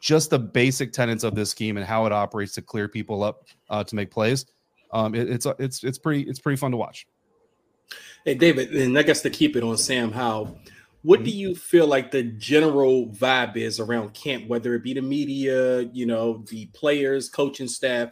[0.00, 3.46] just the basic tenets of this scheme and how it operates to clear people up
[3.70, 4.46] uh, to make plays.
[4.92, 7.06] Um, it, it's it's it's pretty it's pretty fun to watch.
[8.24, 10.58] Hey David, and I guess to keep it on Sam Howell,
[11.04, 11.24] What mm-hmm.
[11.24, 15.82] do you feel like the general vibe is around camp, whether it be the media,
[15.92, 18.10] you know, the players, coaching staff?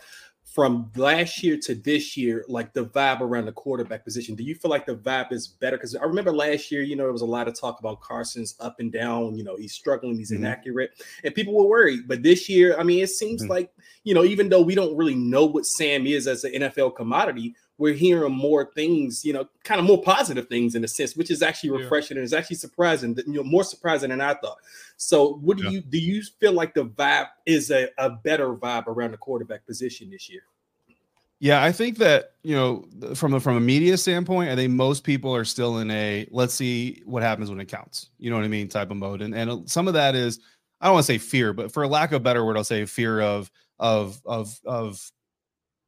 [0.53, 4.35] from last year to this year, like the vibe around the quarterback position?
[4.35, 5.79] Do you feel like the vibe is better?
[5.79, 8.55] Because I remember last year, you know, there was a lot of talk about Carson's
[8.61, 9.35] up and down.
[9.35, 10.45] You know, he's struggling, he's mm-hmm.
[10.45, 10.91] inaccurate,
[11.25, 12.07] and people were worried.
[12.07, 13.51] But this year, I mean, it seems mm-hmm.
[13.51, 13.73] like
[14.05, 17.55] you know, even though we don't really know what Sam is as an NFL commodity,
[17.79, 21.31] we're hearing more things, you know, kind of more positive things in a sense, which
[21.31, 22.21] is actually refreshing yeah.
[22.21, 24.59] and is actually surprising, you know, more surprising than I thought.
[24.97, 25.71] So, what do yeah.
[25.71, 25.99] you do?
[25.99, 30.29] You feel like the vibe is a, a better vibe around the quarterback position this
[30.31, 30.43] year?
[31.41, 35.03] Yeah, I think that you know, from a, from a media standpoint, I think most
[35.03, 38.11] people are still in a let's see what happens when it counts.
[38.19, 40.39] You know what I mean, type of mode, and and some of that is
[40.81, 42.85] I don't want to say fear, but for lack of a better word, I'll say
[42.85, 45.11] fear of of of of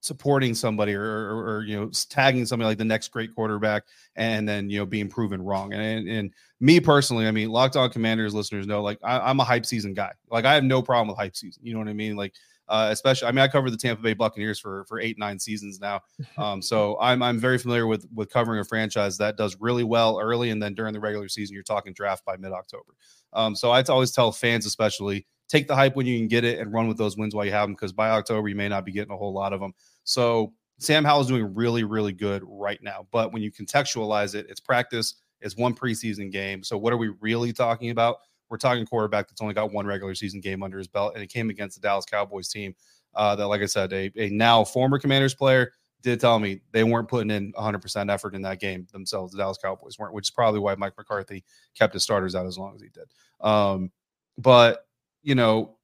[0.05, 3.85] supporting somebody or, or, or, you know tagging somebody like the next great quarterback
[4.17, 5.73] and then you know being proven wrong.
[5.73, 9.45] And and, me personally i mean locked on commanders listeners know like I, am a
[9.45, 10.13] hype season guy.
[10.31, 11.63] Like i have no problem with hype season.
[11.65, 12.17] You know what i mean?
[12.17, 12.35] Like
[12.69, 15.81] uh, especially i mean i covered the tampa bay buccaneers for for eight nine seasons
[15.81, 16.01] now.
[16.39, 20.19] Um, so i'm i'm very familiar with with covering a franchise that does really well
[20.21, 22.95] early and then during the regular season you're talking draft by mid-october.
[23.33, 26.59] Um, so i always tell fans especially take the hype when you can get it
[26.59, 28.85] and run with those wins while you have them because by October you may not
[28.85, 29.73] be getting a whole lot of them.
[30.05, 33.07] So Sam Howell is doing really, really good right now.
[33.11, 36.63] But when you contextualize it, it's practice, it's one preseason game.
[36.63, 38.17] So what are we really talking about?
[38.49, 41.29] We're talking quarterback that's only got one regular season game under his belt, and it
[41.29, 42.75] came against the Dallas Cowboys team.
[43.15, 46.85] Uh, that, like I said, a, a now former Commanders player did tell me they
[46.85, 49.33] weren't putting in 100% effort in that game themselves.
[49.33, 51.45] The Dallas Cowboys weren't, which is probably why Mike McCarthy
[51.77, 53.07] kept his starters out as long as he did.
[53.41, 53.91] Um,
[54.37, 54.87] but
[55.23, 55.77] you know,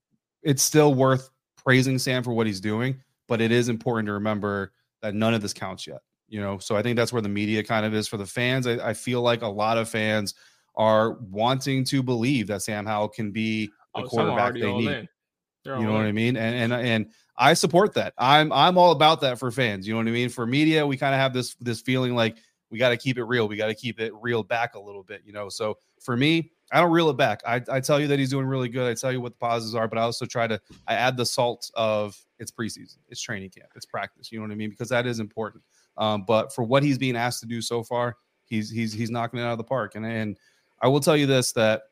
[0.42, 4.72] it's still worth praising Sam for what he's doing, but it is important to remember
[5.02, 6.00] that none of this counts yet.
[6.28, 8.66] You know, so I think that's where the media kind of is for the fans.
[8.66, 10.34] I, I feel like a lot of fans
[10.74, 15.08] are wanting to believe that Sam Howell can be the oh, quarterback they need.
[15.64, 15.92] You know in.
[15.92, 16.36] what I mean?
[16.36, 18.14] And and and I support that.
[18.18, 19.86] I'm I'm all about that for fans.
[19.86, 20.28] You know what I mean?
[20.28, 22.36] For media, we kind of have this this feeling like
[22.70, 23.46] we got to keep it real.
[23.46, 25.22] We got to keep it real back a little bit.
[25.24, 27.42] You know, so for me, I don't reel it back.
[27.46, 28.88] I, I tell you that he's doing really good.
[28.88, 31.26] I tell you what the positives are, but I also try to I add the
[31.26, 34.30] salt of it's preseason, it's training camp, it's practice.
[34.30, 34.70] You know what I mean?
[34.70, 35.64] Because that is important.
[35.96, 39.40] Um, but for what he's being asked to do so far, he's he's he's knocking
[39.40, 39.96] it out of the park.
[39.96, 40.38] And and
[40.80, 41.82] I will tell you this that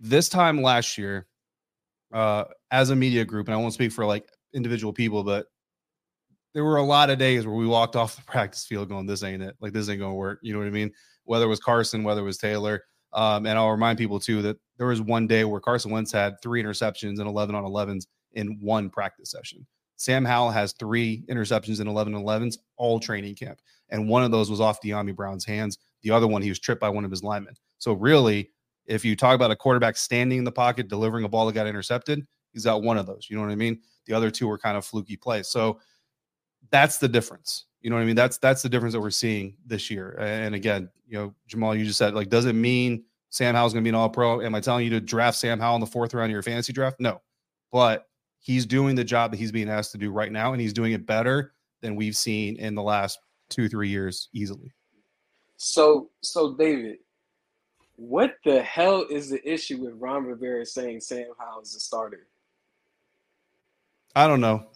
[0.00, 1.26] this time last year,
[2.12, 5.46] uh, as a media group, and I won't speak for like individual people, but
[6.54, 9.24] there were a lot of days where we walked off the practice field going, "This
[9.24, 9.56] ain't it.
[9.60, 10.92] Like this ain't gonna work." You know what I mean?
[11.24, 14.56] Whether it was Carson, whether it was Taylor um, and I'll remind people too that
[14.76, 18.58] there was one day where Carson Wentz had three interceptions and 11 on 11s in
[18.60, 19.66] one practice session.
[19.96, 23.60] Sam Howell has three interceptions and 11 11s all training camp.
[23.90, 25.78] And one of those was off Dyami Brown's hands.
[26.02, 27.54] The other one, he was tripped by one of his linemen.
[27.78, 28.50] So, really,
[28.86, 31.66] if you talk about a quarterback standing in the pocket, delivering a ball that got
[31.66, 33.26] intercepted, he's got one of those.
[33.28, 33.80] You know what I mean?
[34.06, 35.48] The other two were kind of fluky plays.
[35.48, 35.80] So,
[36.70, 37.64] that's the difference.
[37.80, 38.16] You know what I mean?
[38.16, 40.16] That's that's the difference that we're seeing this year.
[40.18, 43.84] And again, you know, Jamal, you just said like, does it mean Sam Howell's going
[43.84, 44.40] to be an All Pro?
[44.42, 46.72] Am I telling you to draft Sam Howell in the fourth round of your fantasy
[46.72, 46.98] draft?
[46.98, 47.20] No,
[47.70, 48.08] but
[48.40, 50.92] he's doing the job that he's being asked to do right now, and he's doing
[50.92, 54.72] it better than we've seen in the last two three years easily.
[55.56, 56.98] So, so David,
[57.96, 62.28] what the hell is the issue with Ron Rivera saying Sam Howell is a starter?
[64.14, 64.66] I don't know.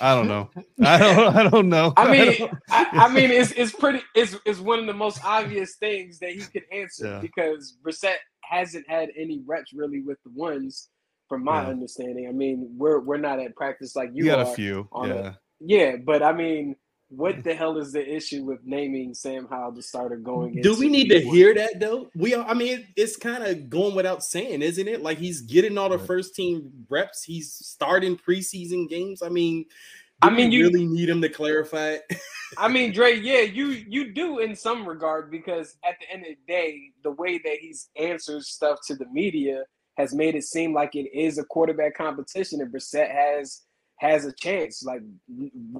[0.00, 0.50] I don't know.
[0.84, 1.36] I don't.
[1.36, 1.92] I don't know.
[1.96, 4.00] I mean, I, I, mean, it's it's pretty.
[4.14, 7.20] It's it's one of the most obvious things that he could answer yeah.
[7.20, 10.88] because Brissett hasn't had any reps really with the ones,
[11.28, 11.68] from my yeah.
[11.68, 12.26] understanding.
[12.28, 14.52] I mean, we're we're not at practice like you, you got are.
[14.52, 14.88] a few.
[15.04, 15.12] Yeah.
[15.12, 16.76] A, yeah, but I mean,
[17.10, 20.60] what the hell is the issue with naming Sam Howell the starter going?
[20.60, 22.10] Do we need to hear that though?
[22.14, 25.02] We, I mean, it's kind of going without saying, isn't it?
[25.02, 27.22] Like he's getting all the first team reps.
[27.22, 29.22] He's starting preseason games.
[29.22, 29.64] I mean,
[30.20, 32.02] I mean, you really need him to clarify it.
[32.58, 36.28] I mean, Dre, yeah, you you do in some regard because at the end of
[36.28, 39.64] the day, the way that he's answers stuff to the media
[39.96, 43.62] has made it seem like it is a quarterback competition, and Brissett has
[43.98, 44.82] has a chance.
[44.82, 45.02] Like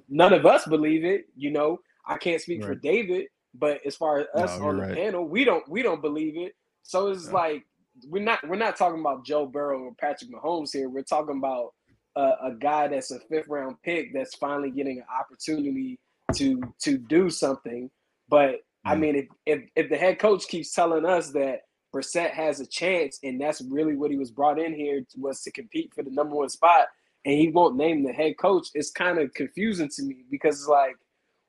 [0.09, 1.27] none of us believe it.
[1.37, 2.69] You know, I can't speak right.
[2.69, 4.95] for David, but as far as us no, on the right.
[4.95, 6.55] panel, we don't we don't believe it.
[6.83, 7.33] So it's yeah.
[7.33, 7.65] like
[8.07, 10.89] we're not we're not talking about Joe Burrow or Patrick Mahomes here.
[10.89, 11.75] We're talking about
[12.17, 15.99] a, a guy that's a fifth round pick that's finally getting an opportunity
[16.35, 17.91] to to do something.
[18.29, 18.59] But mm.
[18.85, 21.61] I mean, if, if if the head coach keeps telling us that
[21.95, 25.51] Brissett has a chance, and that's really what he was brought in here was to
[25.51, 26.89] compete for the number one spot,
[27.29, 30.67] and he won't name the head coach, it's kind of confusing to me because it's
[30.69, 30.97] like,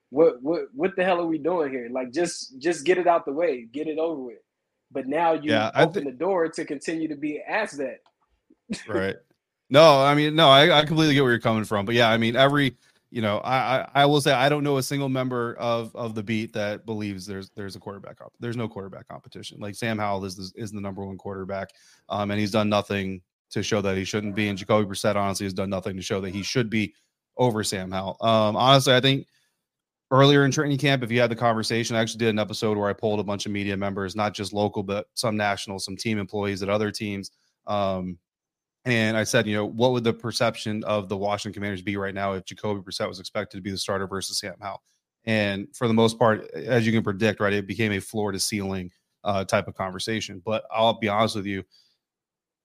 [0.09, 1.87] what what what the hell are we doing here?
[1.89, 4.39] Like just just get it out the way, get it over with.
[4.91, 7.99] But now you yeah, open th- the door to continue to be asked that.
[8.89, 9.15] right.
[9.69, 11.85] No, I mean, no, I, I completely get where you're coming from.
[11.85, 12.75] But yeah, I mean, every
[13.09, 16.13] you know, I, I, I will say I don't know a single member of of
[16.13, 19.61] the beat that believes there's there's a quarterback comp- there's no quarterback competition.
[19.61, 21.69] Like Sam Howell is the, is the number one quarterback,
[22.09, 24.47] um, and he's done nothing to show that he shouldn't be.
[24.49, 26.93] And Jacoby Brissett honestly has done nothing to show that he should be
[27.38, 28.17] over Sam Howell.
[28.21, 29.27] Um, honestly, I think
[30.12, 32.89] earlier in training camp, if you had the conversation, I actually did an episode where
[32.89, 36.17] I pulled a bunch of media members, not just local, but some national, some team
[36.17, 37.31] employees at other teams.
[37.67, 38.17] Um,
[38.85, 42.13] and I said, you know, what would the perception of the Washington Commanders be right
[42.13, 44.81] now if Jacoby Brissett was expected to be the starter versus Sam Howell?
[45.25, 48.39] And for the most part, as you can predict, right, it became a floor to
[48.39, 48.89] ceiling
[49.23, 50.41] uh, type of conversation.
[50.43, 51.63] But I'll be honest with you,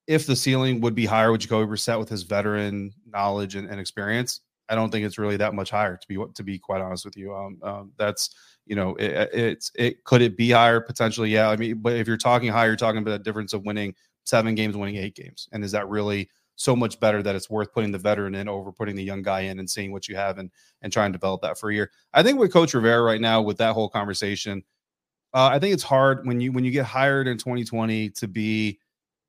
[0.06, 3.80] if the ceiling would be higher with Jacoby Brissett with his veteran knowledge and, and
[3.80, 7.04] experience, I don't think it's really that much higher to be to be quite honest
[7.04, 7.34] with you.
[7.34, 8.34] Um, um, that's
[8.66, 11.30] you know, it, it's it could it be higher potentially?
[11.30, 13.94] Yeah, I mean, but if you're talking higher, you're talking about the difference of winning
[14.24, 17.72] seven games, winning eight games, and is that really so much better that it's worth
[17.72, 20.38] putting the veteran in over putting the young guy in and seeing what you have
[20.38, 20.50] and
[20.82, 21.90] and trying to develop that for a year?
[22.14, 24.62] I think with Coach Rivera right now with that whole conversation,
[25.34, 28.78] uh, I think it's hard when you when you get hired in 2020 to be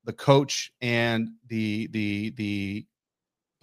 [0.06, 2.86] the coach and the the the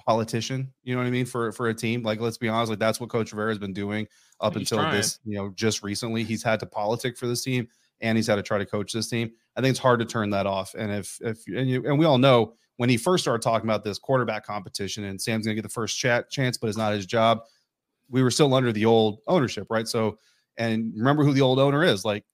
[0.04, 0.72] politician.
[0.82, 2.02] You know what I mean for for a team.
[2.02, 4.06] Like let's be honest, like that's what Coach Rivera has been doing
[4.40, 4.96] up he's until trying.
[4.96, 5.18] this.
[5.24, 7.68] You know, just recently he's had to politic for this team
[8.00, 9.30] and he's had to try to coach this team.
[9.56, 10.74] I think it's hard to turn that off.
[10.74, 13.84] And if if and you and we all know when he first started talking about
[13.84, 16.92] this quarterback competition and Sam's going to get the first chat chance, but it's not
[16.92, 17.40] his job.
[18.10, 19.86] We were still under the old ownership, right?
[19.86, 20.18] So,
[20.58, 22.04] and remember who the old owner is.
[22.04, 22.24] Like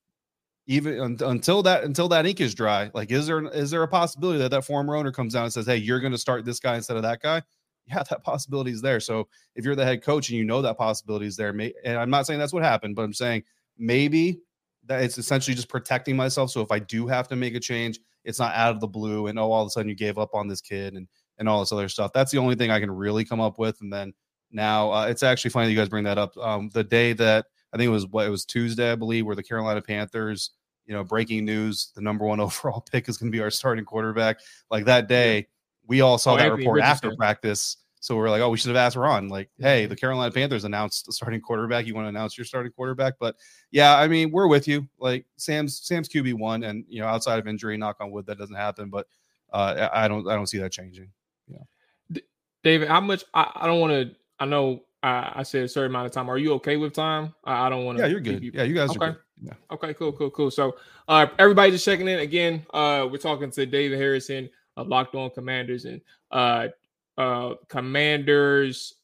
[0.68, 3.88] even un- until that until that ink is dry like is there is there a
[3.88, 6.60] possibility that that former owner comes down and says hey you're going to start this
[6.60, 7.42] guy instead of that guy?
[7.86, 9.00] Yeah that possibility is there.
[9.00, 11.96] So if you're the head coach and you know that possibility is there may, and
[11.96, 13.42] i'm not saying that's what happened but i'm saying
[13.78, 14.38] maybe
[14.84, 16.50] that it's essentially just protecting myself.
[16.50, 19.28] So if i do have to make a change it's not out of the blue
[19.28, 21.60] and oh all of a sudden you gave up on this kid and and all
[21.60, 22.12] this other stuff.
[22.12, 24.12] That's the only thing i can really come up with and then
[24.50, 26.36] now uh, it's actually funny that you guys bring that up.
[26.38, 29.36] Um, the day that I think it was what it was Tuesday, I believe, where
[29.36, 30.50] the Carolina Panthers
[30.88, 33.84] you know, breaking news, the number one overall pick is going to be our starting
[33.84, 34.40] quarterback.
[34.70, 35.46] Like that day,
[35.86, 37.10] we all saw oh, that Anthony report Richardson.
[37.10, 37.76] after practice.
[38.00, 40.64] So we are like, oh, we should have asked Ron, like, hey, the Carolina Panthers
[40.64, 41.84] announced the starting quarterback.
[41.84, 43.14] You want to announce your starting quarterback?
[43.18, 43.34] But
[43.72, 44.88] yeah, I mean, we're with you.
[44.98, 48.38] Like Sam's Sam's QB one, and you know, outside of injury, knock on wood, that
[48.38, 48.88] doesn't happen.
[48.88, 49.08] But
[49.52, 51.10] uh, I don't I don't see that changing.
[51.48, 52.20] Yeah,
[52.62, 53.24] David, how much?
[53.34, 54.14] I, I don't want to.
[54.38, 56.30] I know I, I, said a certain amount of time.
[56.30, 57.34] Are you okay with time?
[57.42, 58.04] I, I don't want to.
[58.04, 58.44] Yeah, you're good.
[58.44, 59.18] You, yeah, you guys are okay.
[59.42, 59.54] Yeah.
[59.70, 60.50] Okay, cool, cool, cool.
[60.50, 62.66] So, uh, everybody just checking in again.
[62.72, 66.68] Uh, we're talking to David Harrison of Locked On Commanders and uh,
[67.16, 68.94] uh, Commanders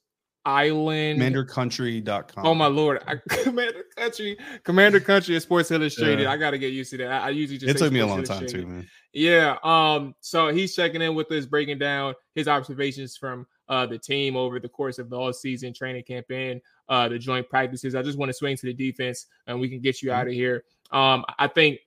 [0.45, 1.21] Island.
[1.21, 2.47] CommanderCountry.com.
[2.47, 6.25] Oh my lord, I, Commander Country, Commander Country at Sports Illustrated.
[6.25, 6.33] Yeah.
[6.33, 7.11] I got to get used to that.
[7.11, 8.89] I, I usually just it took me a long time too, man.
[9.13, 9.57] Yeah.
[9.63, 10.15] Um.
[10.21, 14.61] So he's checking in with us, breaking down his observations from uh, the team over
[14.61, 17.95] the course of the all season training campaign, uh, the joint practices.
[17.95, 20.21] I just want to swing to the defense and we can get you mm-hmm.
[20.21, 20.65] out of here.
[20.91, 21.81] Um, I think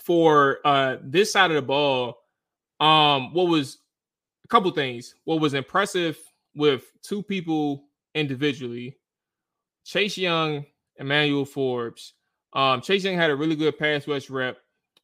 [0.00, 2.18] for uh, this side of the ball,
[2.80, 3.78] um, what was
[4.44, 5.14] a couple things.
[5.24, 6.18] What was impressive
[6.54, 8.96] with two people individually,
[9.84, 10.64] Chase Young,
[10.96, 12.14] Emmanuel Forbes.
[12.52, 14.58] Um, Chase Young had a really good pass rush rep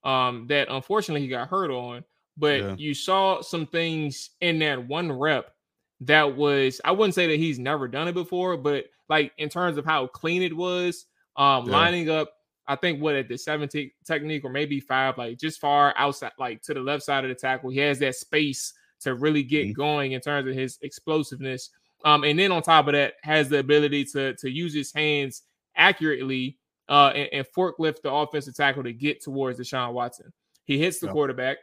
[0.05, 2.05] um, that unfortunately he got hurt on,
[2.37, 2.75] but yeah.
[2.79, 5.53] you saw some things in that one rep
[6.01, 9.77] that was I wouldn't say that he's never done it before, but like in terms
[9.77, 11.73] of how clean it was, um, yeah.
[11.73, 12.33] lining up,
[12.67, 16.63] I think what at the 17 technique or maybe five, like just far outside, like
[16.63, 19.73] to the left side of the tackle, he has that space to really get mm-hmm.
[19.73, 21.71] going in terms of his explosiveness.
[22.05, 25.43] Um, and then on top of that, has the ability to to use his hands
[25.77, 26.57] accurately
[26.89, 30.33] uh, and, and forklift the offensive tackle to get towards Deshaun Watson.
[30.65, 31.59] He hits the quarterback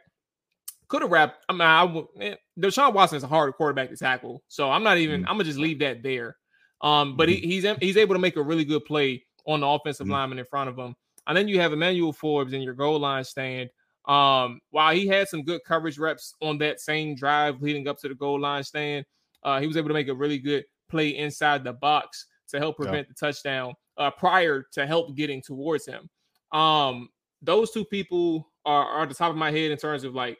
[0.88, 1.44] could have wrapped.
[1.48, 2.06] I mean, I would.
[2.16, 5.20] Man, Deshaun Watson is a hard quarterback to tackle, so I'm not even.
[5.20, 5.30] Mm-hmm.
[5.30, 6.36] I'm gonna just leave that there.
[6.80, 7.48] Um, but mm-hmm.
[7.48, 10.12] he, he's he's able to make a really good play on the offensive mm-hmm.
[10.12, 10.94] lineman in front of him,
[11.26, 13.70] and then you have Emmanuel Forbes in your goal line stand.
[14.06, 18.08] Um, while he had some good coverage reps on that same drive leading up to
[18.08, 19.04] the goal line stand,
[19.42, 22.76] uh, he was able to make a really good play inside the box to help
[22.76, 23.12] prevent yeah.
[23.14, 26.08] the touchdown uh, prior to help getting towards him.
[26.52, 27.10] Um,
[27.42, 30.38] those two people are, are at the top of my head in terms of like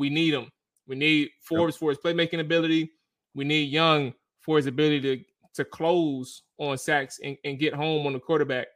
[0.00, 0.50] we need him.
[0.88, 2.90] We need Forbes for his playmaking ability.
[3.34, 8.06] We need Young for his ability to to close on sacks and, and get home
[8.06, 8.66] on the quarterback.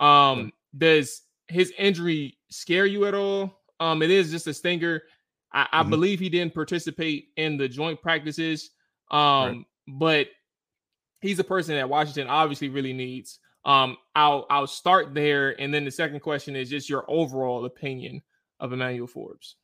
[0.00, 0.52] Um.
[0.76, 3.60] Does his injury scare you at all?
[3.80, 5.02] Um, it is just a stinger.
[5.52, 5.90] I, I mm-hmm.
[5.90, 8.70] believe he didn't participate in the joint practices.
[9.10, 9.64] Um, right.
[9.86, 10.26] but
[11.20, 13.38] he's a person that Washington obviously really needs.
[13.64, 18.22] Um, I'll I'll start there, and then the second question is just your overall opinion
[18.60, 19.56] of Emmanuel Forbes.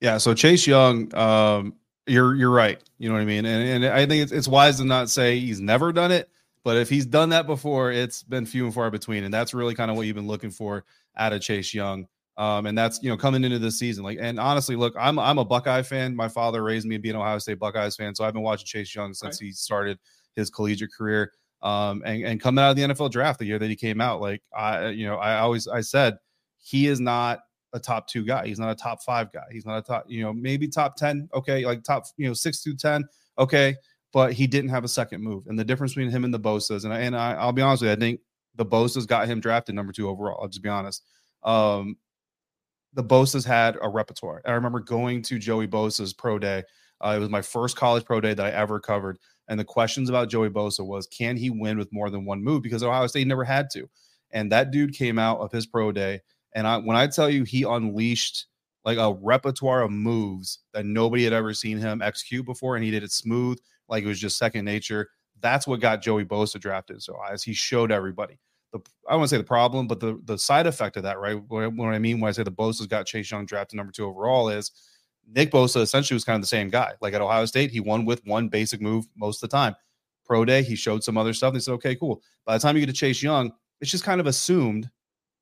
[0.00, 1.74] Yeah, so Chase Young, um,
[2.06, 2.80] you're you're right.
[2.98, 5.38] You know what I mean, and and I think it's it's wise to not say
[5.38, 6.28] he's never done it,
[6.62, 9.74] but if he's done that before, it's been few and far between, and that's really
[9.74, 10.84] kind of what you've been looking for
[11.16, 12.06] out of Chase Young.
[12.36, 14.02] Um, and that's you know coming into this season.
[14.02, 16.16] Like, and honestly, look, I'm I'm a Buckeye fan.
[16.16, 18.94] My father raised me being an Ohio State Buckeyes fan, so I've been watching Chase
[18.94, 19.46] Young since right.
[19.46, 19.98] he started
[20.34, 21.32] his collegiate career.
[21.62, 24.20] Um, and, and coming out of the NFL draft the year that he came out,
[24.20, 26.18] like I, you know, I always I said
[26.58, 27.40] he is not
[27.74, 28.46] a top two guy.
[28.46, 29.44] He's not a top five guy.
[29.50, 31.28] He's not a top, you know, maybe top 10.
[31.34, 31.66] Okay.
[31.66, 33.04] Like top, you know, six to 10.
[33.38, 33.74] Okay.
[34.12, 35.48] But he didn't have a second move.
[35.48, 37.82] And the difference between him and the Bosa's, and, I, and I, will be honest
[37.82, 38.20] with you, I think
[38.54, 40.38] the Bosa's got him drafted number two overall.
[40.40, 41.02] I'll just be honest.
[41.42, 41.96] Um,
[42.94, 44.40] the Bosa's had a repertoire.
[44.44, 46.62] I remember going to Joey Bosa's pro day.
[47.00, 49.18] Uh, it was my first college pro day that I ever covered.
[49.48, 52.62] And the questions about Joey Bosa was, can he win with more than one move?
[52.62, 53.88] Because Ohio State never had to.
[54.30, 56.20] And that dude came out of his pro day.
[56.54, 58.46] And I, when I tell you he unleashed
[58.84, 62.90] like a repertoire of moves that nobody had ever seen him execute before, and he
[62.90, 65.08] did it smooth, like it was just second nature.
[65.40, 67.02] That's what got Joey Bosa drafted.
[67.02, 68.38] So as he showed everybody,
[68.72, 71.42] the I want to say the problem, but the the side effect of that, right?
[71.48, 74.06] What, what I mean when I say the Bosa's got Chase Young drafted number two
[74.06, 74.70] overall is
[75.28, 76.92] Nick Bosa essentially was kind of the same guy.
[77.00, 79.74] Like at Ohio State, he won with one basic move most of the time.
[80.24, 81.48] Pro day, he showed some other stuff.
[81.48, 82.22] And They said, okay, cool.
[82.44, 84.88] By the time you get to Chase Young, it's just kind of assumed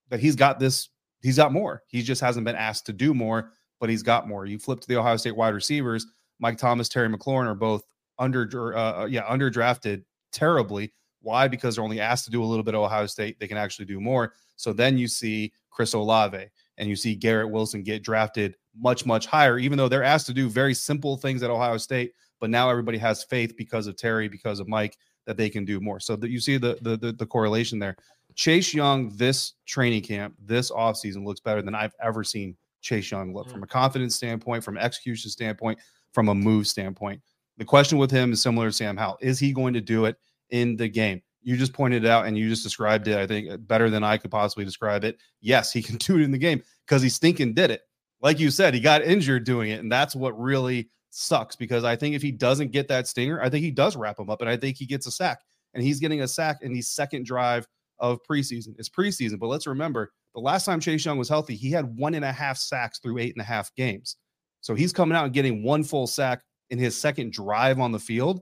[0.09, 0.89] that he's got this,
[1.23, 1.83] he's got more.
[1.87, 4.47] He just hasn't been asked to do more, but he's got more.
[4.47, 6.07] You flip to the Ohio State wide receivers,
[6.39, 7.85] Mike Thomas, Terry McLaurin are both
[8.18, 10.93] under, uh, uh yeah, underdrafted terribly.
[11.20, 11.47] Why?
[11.47, 13.39] Because they're only asked to do a little bit of Ohio State.
[13.39, 14.35] They can actually do more.
[14.57, 16.47] So then you see Chris Olave
[16.79, 20.33] and you see Garrett Wilson get drafted much, much higher, even though they're asked to
[20.33, 22.12] do very simple things at Ohio State.
[22.41, 24.97] But now everybody has faith because of Terry, because of Mike,
[25.27, 26.01] that they can do more.
[26.01, 27.97] So that you see the, the the, the correlation there.
[28.35, 33.35] Chase Young this training camp, this offseason looks better than I've ever seen Chase Young
[33.35, 33.55] look mm-hmm.
[33.55, 35.78] from a confidence standpoint, from execution standpoint,
[36.12, 37.20] from a move standpoint.
[37.59, 39.18] The question with him is similar to Sam Howell.
[39.20, 40.16] Is he going to do it
[40.51, 41.22] in the game?
[41.43, 44.16] You just pointed it out and you just described it, I think, better than I
[44.16, 45.18] could possibly describe it.
[45.41, 47.83] Yes, he can do it in the game because he stinking did it
[48.22, 49.80] like you said, he got injured doing it.
[49.80, 53.51] And that's what really sucks because I think if he doesn't get that stinger, I
[53.51, 55.41] think he does wrap him up and I think he gets a sack.
[55.74, 57.66] And he's getting a sack in the second drive
[58.03, 58.74] of preseason.
[58.78, 62.14] It's preseason, but let's remember the last time Chase Young was healthy, he had one
[62.14, 64.16] and a half sacks through eight and a half games.
[64.61, 67.98] So he's coming out and getting one full sack in his second drive on the
[67.98, 68.40] field.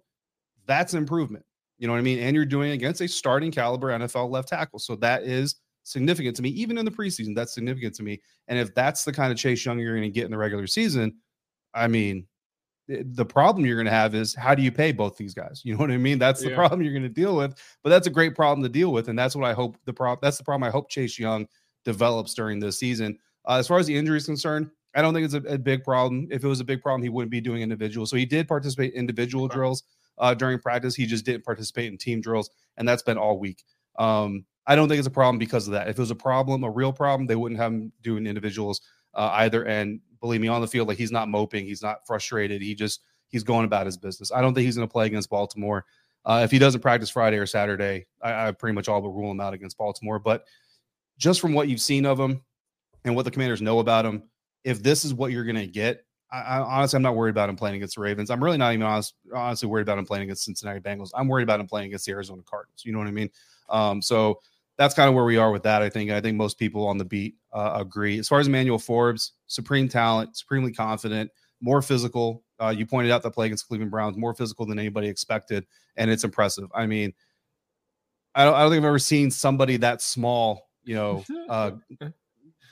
[0.67, 1.45] That's improvement.
[1.79, 2.19] You know what I mean?
[2.19, 4.79] And you're doing against a starting caliber NFL left tackle.
[4.79, 6.51] So that is significant to me.
[6.51, 8.21] Even in the preseason, that's significant to me.
[8.49, 10.67] And if that's the kind of Chase Young you're going to get in the regular
[10.67, 11.15] season,
[11.75, 12.27] I mean,
[12.91, 15.63] the problem you're going to have is how do you pay both these guys?
[15.65, 16.19] You know what I mean?
[16.19, 16.57] That's the yeah.
[16.57, 17.55] problem you're going to deal with.
[17.83, 20.19] But that's a great problem to deal with, and that's what I hope the problem.
[20.23, 21.47] That's the problem I hope Chase Young
[21.85, 23.19] develops during this season.
[23.49, 25.85] Uh, as far as the injury is concerned, I don't think it's a, a, big
[25.85, 26.27] problem.
[26.31, 28.07] If it was a big problem, he wouldn't be doing individual.
[28.07, 29.85] So he did participate in individual drills
[30.19, 30.95] uh, during practice.
[30.95, 33.65] He just didn't participate in team drills, and that's been all week.
[33.99, 35.89] Um, I don't think it's a problem because of that.
[35.89, 38.81] If it was a problem, a real problem, they wouldn't have him doing individuals
[39.15, 39.65] uh, either.
[39.65, 42.63] And believe me, on the field, like he's not moping, he's not frustrated.
[42.63, 44.33] He just he's going about his business.
[44.33, 45.85] I don't think he's going to play against Baltimore.
[46.25, 49.31] Uh, if he doesn't practice Friday or Saturday, I, I pretty much all but rule
[49.31, 50.19] him out against Baltimore.
[50.19, 50.45] But
[51.17, 52.43] just from what you've seen of him
[53.05, 54.25] and what the Commanders know about him,
[54.65, 57.49] if this is what you're going to get, I, I, honestly, I'm not worried about
[57.49, 58.31] him playing against the Ravens.
[58.31, 61.11] I'm really not even honest, honestly worried about him playing against Cincinnati Bengals.
[61.15, 62.83] I'm worried about him playing against the Arizona Cardinals.
[62.85, 63.31] You know what I mean?
[63.69, 64.41] Um, so
[64.81, 65.83] that's kind of where we are with that.
[65.83, 66.11] I think.
[66.11, 68.19] I think most people on the beat uh, agree.
[68.19, 72.43] As far as Emmanuel Forbes, supreme talent, supremely confident, more physical.
[72.59, 75.67] Uh, you pointed out that play against Cleveland Browns more physical than anybody expected,
[75.97, 76.71] and it's impressive.
[76.75, 77.13] I mean,
[78.35, 81.73] I don't, I don't think I've ever seen somebody that small, you know, uh,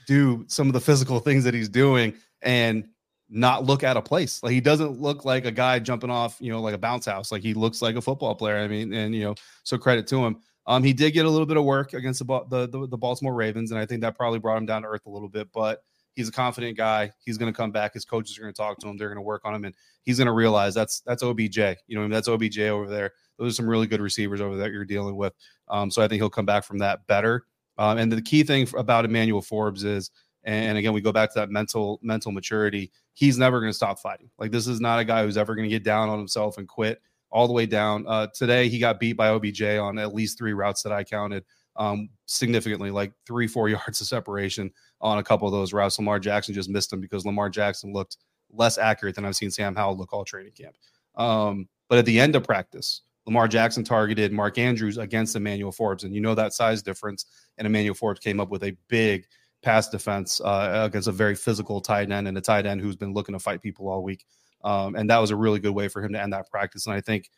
[0.07, 2.89] do some of the physical things that he's doing and
[3.29, 4.43] not look out of place.
[4.43, 7.31] Like he doesn't look like a guy jumping off, you know, like a bounce house.
[7.31, 8.57] Like he looks like a football player.
[8.57, 10.41] I mean, and you know, so credit to him.
[10.69, 13.35] Um, he did get a little bit of work against the, the, the the Baltimore
[13.35, 15.49] Ravens, and I think that probably brought him down to earth a little bit.
[15.51, 15.83] But
[16.15, 17.11] he's a confident guy.
[17.25, 17.95] He's going to come back.
[17.95, 18.99] His coaches are going to talk to him.
[18.99, 21.59] They're going to work on him, and he's going to realize that's that's OBJ.
[21.87, 23.13] You know, that's OBJ over there.
[23.39, 25.33] Those are some really good receivers over there you're dealing with.
[25.69, 27.47] Um, so I think he'll come back from that better.
[27.79, 30.11] Um, and the key thing about Emmanuel Forbes is,
[30.45, 32.93] and again, we go back to that mental mental maturity.
[33.15, 34.29] He's never going to stop fighting.
[34.39, 36.69] Like this is not a guy who's ever going to get down on himself and
[36.69, 37.01] quit
[37.31, 38.05] all the way down.
[38.07, 41.45] Uh, today, he got beat by OBJ on at least three routes that I counted
[41.77, 44.71] um, significantly, like three, four yards of separation
[45.01, 45.99] on a couple of those routes.
[45.99, 48.19] Lamar Jackson just missed them because Lamar Jackson looked
[48.51, 50.77] less accurate than I've seen Sam Howell look all training camp.
[51.17, 56.05] Um, but at the end of practice, Lamar Jackson targeted Mark Andrews against Emmanuel Forbes,
[56.05, 57.27] and you know that size difference.
[57.59, 59.27] And Emmanuel Forbes came up with a big
[59.63, 63.13] pass defense uh, against a very physical tight end and a tight end who's been
[63.13, 64.25] looking to fight people all week.
[64.65, 66.87] Um, and that was a really good way for him to end that practice.
[66.87, 67.31] And I think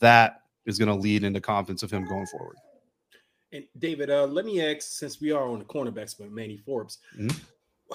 [0.00, 2.56] that is going to lead into confidence of him going forward.
[3.52, 6.98] And David, uh, let me ask, since we are on the cornerbacks with Manny Forbes,
[7.18, 7.36] mm-hmm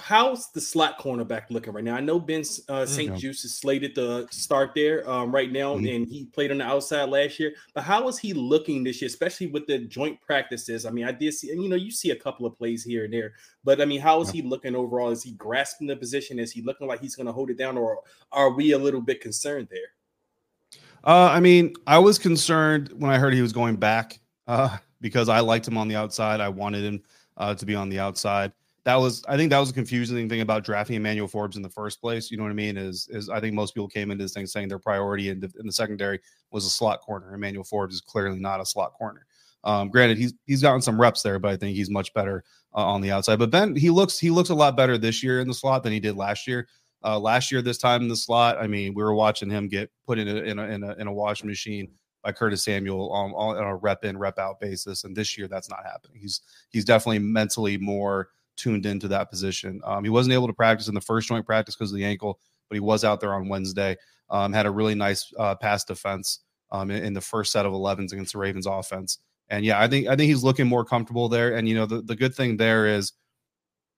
[0.00, 1.94] how's the slot cornerback looking right now?
[1.94, 3.14] I know Ben uh, St.
[3.14, 5.86] Juste is slated to start there um, right now, mm-hmm.
[5.86, 7.52] and he played on the outside last year.
[7.74, 10.86] But how is he looking this year, especially with the joint practices?
[10.86, 13.12] I mean, I did see, you know, you see a couple of plays here and
[13.12, 13.34] there,
[13.64, 15.10] but I mean, how is he looking overall?
[15.10, 16.38] Is he grasping the position?
[16.38, 17.98] Is he looking like he's going to hold it down, or
[18.30, 20.80] are we a little bit concerned there?
[21.04, 25.28] Uh, I mean, I was concerned when I heard he was going back uh, because
[25.28, 26.40] I liked him on the outside.
[26.40, 27.02] I wanted him
[27.36, 28.52] uh, to be on the outside
[28.84, 31.68] that was I think that was a confusing thing about drafting Emmanuel Forbes in the
[31.68, 32.30] first place.
[32.30, 32.76] You know what I mean?
[32.76, 35.52] Is is I think most people came into this thing saying their priority in the,
[35.58, 36.20] in the secondary
[36.50, 37.34] was a slot corner.
[37.34, 39.26] Emmanuel Forbes is clearly not a slot corner.
[39.64, 42.42] Um, granted, he's he's gotten some reps there, but I think he's much better
[42.74, 43.38] uh, on the outside.
[43.38, 45.92] But Ben, he looks he looks a lot better this year in the slot than
[45.92, 46.66] he did last year.
[47.04, 49.90] Uh, last year, this time in the slot, I mean, we were watching him get
[50.06, 51.88] put in a in a in a, in a washing machine
[52.22, 55.70] by Curtis Samuel on, on a rep in rep out basis, and this year that's
[55.70, 56.18] not happening.
[56.20, 58.28] He's he's definitely mentally more
[58.62, 59.80] tuned into that position.
[59.84, 62.38] Um, he wasn't able to practice in the first joint practice because of the ankle,
[62.68, 63.96] but he was out there on Wednesday.
[64.30, 66.40] Um, had a really nice uh, pass defense
[66.70, 69.18] um, in, in, the first set of 11s against the Ravens offense.
[69.50, 71.56] And yeah, I think I think he's looking more comfortable there.
[71.56, 73.12] And you know, the, the good thing there is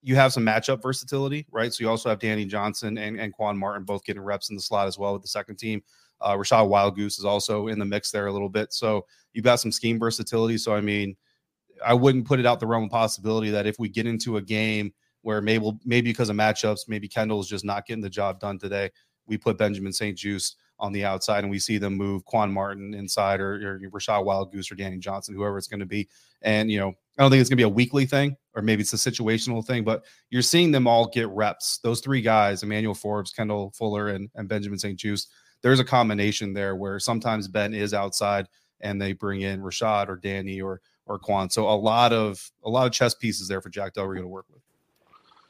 [0.02, 1.72] you have some matchup versatility, right?
[1.72, 4.62] So you also have Danny Johnson and, and Quan Martin both getting reps in the
[4.62, 5.82] slot as well with the second team.
[6.20, 8.72] Uh, Wildgoose is also in the mix there a little bit.
[8.72, 10.58] So you've got some scheme versatility.
[10.58, 11.16] So I mean,
[11.84, 14.42] I wouldn't put it out the realm of possibility that if we get into a
[14.42, 18.58] game where maybe maybe because of matchups, maybe Kendall's just not getting the job done
[18.58, 18.90] today,
[19.26, 20.16] we put Benjamin St.
[20.16, 24.70] Juste on the outside and we see them move Quan Martin inside or, or Wildgoose
[24.70, 26.08] or Danny Johnson, whoever it's going to be.
[26.42, 28.82] And, you know, I don't think it's going to be a weekly thing or maybe
[28.82, 31.78] it's a situational thing, but you're seeing them all get reps.
[31.78, 34.98] Those three guys, Emmanuel Forbes, Kendall Fuller, and, and Benjamin St.
[34.98, 35.28] Juste,
[35.62, 38.46] there's a combination there where sometimes Ben is outside
[38.80, 41.50] and they bring in Rachad or Danny or or Quan.
[41.50, 44.28] So a lot of a lot of chess pieces there for Jack Del Rio to
[44.28, 44.62] work with.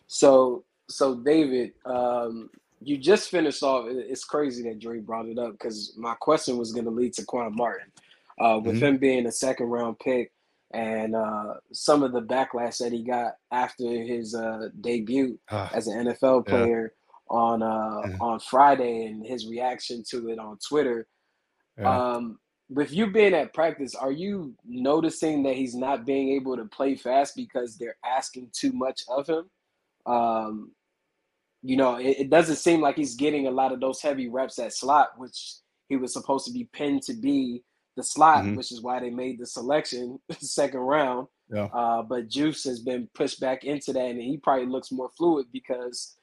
[0.07, 2.51] So so David, um,
[2.81, 3.87] you just finished off.
[3.89, 7.25] It's crazy that Dre brought it up because my question was going to lead to
[7.25, 7.91] Quan Martin,
[8.41, 8.85] uh, with mm-hmm.
[8.85, 10.31] him being a second round pick
[10.75, 15.87] and uh, some of the backlash that he got after his uh, debut ah, as
[15.87, 17.37] an NFL player yeah.
[17.37, 18.17] on uh, yeah.
[18.21, 21.07] on Friday and his reaction to it on Twitter.
[21.79, 22.13] Yeah.
[22.13, 22.39] Um,
[22.69, 26.95] with you being at practice, are you noticing that he's not being able to play
[26.95, 29.51] fast because they're asking too much of him?
[30.07, 30.73] Um,
[31.63, 34.59] you know, it, it, doesn't seem like he's getting a lot of those heavy reps
[34.59, 35.55] at slot, which
[35.89, 37.63] he was supposed to be pinned to be
[37.97, 38.57] the slot, mm-hmm.
[38.57, 41.29] which is why they made the selection second round.
[41.53, 41.65] Yeah.
[41.65, 45.47] Uh, but Juice has been pushed back into that, and he probably looks more fluid
[45.53, 46.17] because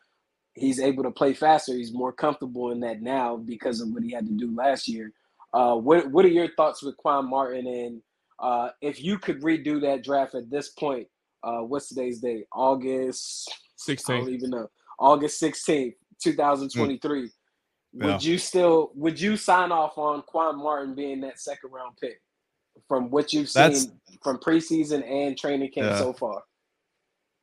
[0.53, 1.73] he's able to play faster.
[1.73, 5.11] He's more comfortable in that now because of what he had to do last year.
[5.53, 7.67] Uh, what What are your thoughts with Quan Martin?
[7.67, 8.01] And
[8.39, 11.07] uh, if you could redo that draft at this point,
[11.43, 12.45] uh, what's today's date?
[12.53, 13.51] August
[13.87, 14.09] 16th.
[14.09, 14.69] I don't even know.
[14.99, 17.23] August 16th, 2023.
[17.23, 17.29] Mm.
[17.93, 18.05] Yeah.
[18.05, 22.21] Would you still would you sign off on Quan Martin being that second round pick
[22.87, 23.87] from what you've seen That's,
[24.23, 25.97] from preseason and training camp yeah.
[25.97, 26.43] so far?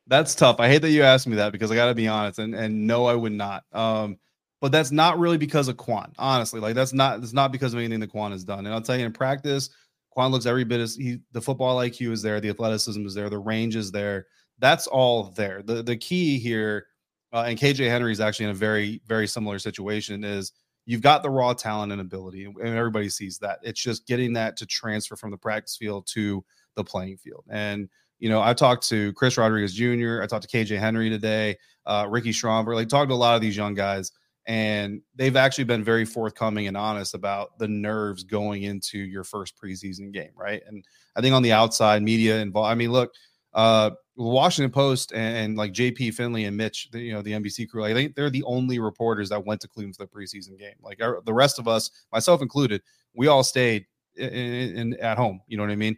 [0.07, 0.59] That's tough.
[0.59, 2.87] I hate that you asked me that because I got to be honest, and and
[2.87, 3.63] no, I would not.
[3.71, 4.17] Um,
[4.61, 6.11] but that's not really because of Quan.
[6.17, 8.65] Honestly, like that's not that's not because of anything that Quan has done.
[8.65, 9.69] And I'll tell you, in practice,
[10.11, 13.29] Quan looks every bit as he the football IQ is there, the athleticism is there,
[13.29, 14.27] the range is there.
[14.59, 15.61] That's all there.
[15.63, 16.87] The the key here,
[17.31, 20.23] uh, and KJ Henry is actually in a very very similar situation.
[20.23, 20.51] Is
[20.85, 23.59] you've got the raw talent and ability, and everybody sees that.
[23.63, 26.43] It's just getting that to transfer from the practice field to
[26.75, 27.45] the playing field.
[27.49, 27.87] And
[28.19, 30.21] you know, I talked to Chris Rodriguez Jr.
[30.21, 33.41] I talked to KJ Henry today, uh, Ricky Stromberg, like talked to a lot of
[33.41, 34.11] these young guys
[34.47, 39.55] and they've actually been very forthcoming and honest about the nerves going into your first
[39.61, 40.61] preseason game, right?
[40.67, 40.83] And
[41.15, 42.71] I think on the outside, media involved.
[42.71, 43.13] I mean, look,
[43.53, 47.69] uh, Washington Post and, and, like JP Finlay and Mitch, the, you know, the NBC
[47.69, 50.75] crew, I think they're the only reporters that went to Cleveland for the preseason game.
[50.81, 52.81] Like our, the rest of us, myself included,
[53.15, 53.85] we all stayed
[54.15, 55.41] in, in, in at home.
[55.47, 55.97] You know what I mean?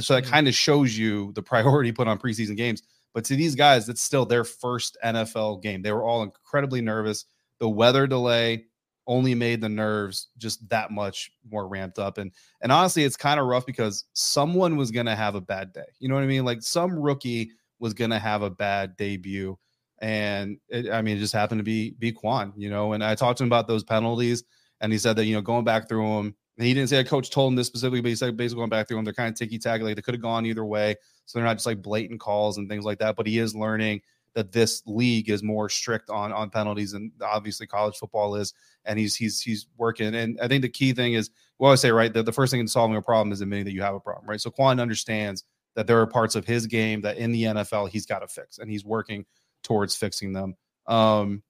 [0.00, 0.32] So that mm-hmm.
[0.32, 2.82] kind of shows you the priority put on preseason games.
[3.14, 5.82] But to these guys, it's still their first NFL game.
[5.82, 7.24] They were all incredibly nervous
[7.60, 8.64] the weather delay
[9.06, 12.30] only made the nerves just that much more ramped up and
[12.60, 15.86] and honestly it's kind of rough because someone was going to have a bad day
[15.98, 19.56] you know what i mean like some rookie was going to have a bad debut
[20.00, 23.14] and it, i mean it just happened to be be Quan you know and i
[23.14, 24.44] talked to him about those penalties
[24.80, 26.34] and he said that you know going back through them
[26.64, 28.88] he didn't say a coach told him this specifically, but he said basically going back
[28.88, 29.84] through them, they're kind of ticky tacky.
[29.84, 30.96] Like they could have gone either way.
[31.24, 33.16] So they're not just like blatant calls and things like that.
[33.16, 34.00] But he is learning
[34.38, 38.54] that this league is more strict on on penalties and obviously college football is.
[38.84, 40.14] And he's he's he's working.
[40.14, 42.60] And I think the key thing is we always say, right, that the first thing
[42.60, 44.40] in solving a problem is admitting that you have a problem, right?
[44.40, 45.42] So Quan understands
[45.74, 48.58] that there are parts of his game that in the NFL he's got to fix,
[48.58, 49.26] and he's working
[49.64, 50.54] towards fixing them.
[50.86, 51.42] Um,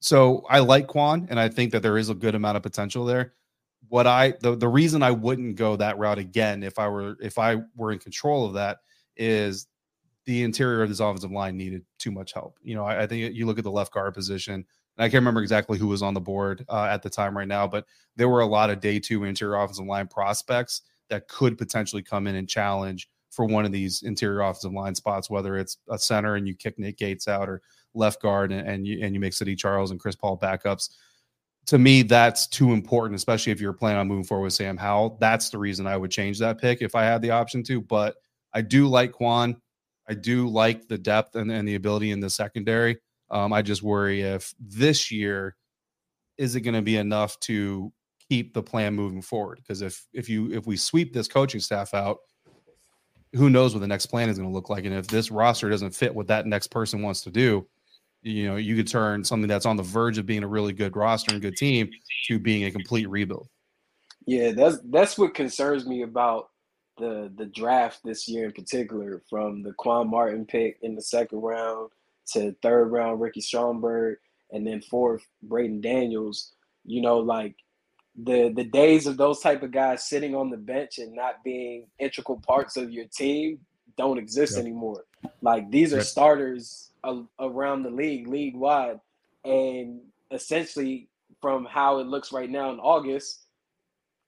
[0.00, 3.06] so I like Quan, and I think that there is a good amount of potential
[3.06, 3.32] there.
[3.88, 7.38] What I the the reason I wouldn't go that route again if I were if
[7.38, 8.80] I were in control of that
[9.16, 9.66] is
[10.26, 12.58] the interior of this offensive line needed too much help.
[12.62, 14.64] You know, I, I think you look at the left guard position, and
[14.98, 17.66] I can't remember exactly who was on the board uh, at the time right now,
[17.66, 22.02] but there were a lot of day two interior offensive line prospects that could potentially
[22.02, 25.98] come in and challenge for one of these interior offensive line spots, whether it's a
[25.98, 27.62] center and you kick Nick Gates out or
[27.94, 30.90] left guard and, and you and you make Saahdiq Charles and Chris Paul backups.
[31.66, 35.18] To me, that's too important, especially if you're planning on moving forward with Sam Howell.
[35.20, 37.80] That's the reason I would change that pick if I had the option to.
[37.80, 38.16] But
[38.54, 39.60] I do like Quan.
[40.08, 42.98] I do like the depth and, and the ability in the secondary.
[43.30, 45.56] Um, I just worry if this year
[46.38, 47.92] is it going to be enough to
[48.28, 49.58] keep the plan moving forward?
[49.58, 52.18] Because if if you if we sweep this coaching staff out,
[53.34, 54.84] who knows what the next plan is going to look like?
[54.84, 57.66] And if this roster doesn't fit what that next person wants to do,
[58.22, 60.96] you know, you could turn something that's on the verge of being a really good
[60.96, 61.88] roster and good team
[62.26, 63.48] to being a complete rebuild.
[64.26, 66.48] Yeah, that's that's what concerns me about
[66.98, 71.40] the the draft this year in particular, from the Quan Martin pick in the second
[71.40, 71.90] round
[72.32, 74.18] to third round Ricky Stromberg,
[74.50, 76.52] and then fourth Braeden Daniels.
[76.84, 77.56] You know, like
[78.16, 81.86] the the days of those type of guys sitting on the bench and not being
[81.98, 83.60] integral parts of your team
[83.96, 84.64] don't exist yep.
[84.64, 85.04] anymore.
[85.42, 86.06] Like these are yep.
[86.06, 86.90] starters
[87.38, 89.00] around the league, league wide,
[89.44, 91.08] and essentially
[91.40, 93.45] from how it looks right now in August,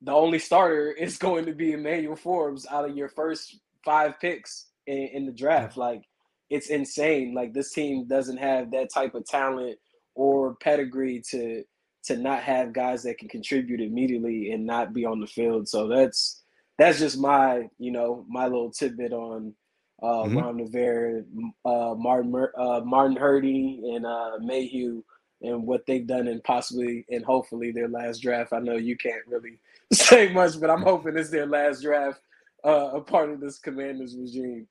[0.02, 4.66] the only starter is going to be Emmanuel Forbes out of your first five picks
[4.86, 5.76] in, in the draft.
[5.76, 6.02] Like
[6.50, 7.34] it's insane.
[7.34, 9.78] Like this team doesn't have that type of talent
[10.14, 11.62] or pedigree to
[12.04, 15.68] to not have guys that can contribute immediately and not be on the field.
[15.68, 16.42] So that's
[16.78, 19.54] that's just my you know my little tidbit on
[20.02, 20.38] uh, mm-hmm.
[20.38, 21.22] Ron Rivera,
[21.64, 25.02] uh, Martin uh, Martin Hurney, and uh, Mayhew,
[25.42, 28.52] and what they've done and possibly and hopefully their last draft.
[28.52, 29.58] I know you can't really
[29.92, 32.20] say much, but I'm hoping it's their last draft,
[32.64, 34.66] uh, a part of this Commanders regime.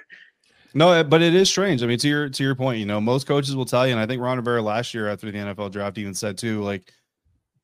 [0.74, 1.82] no, but it is strange.
[1.82, 4.00] I mean, to your to your point, you know, most coaches will tell you, and
[4.00, 6.92] I think Ron Rivera last year after the NFL draft even said too, like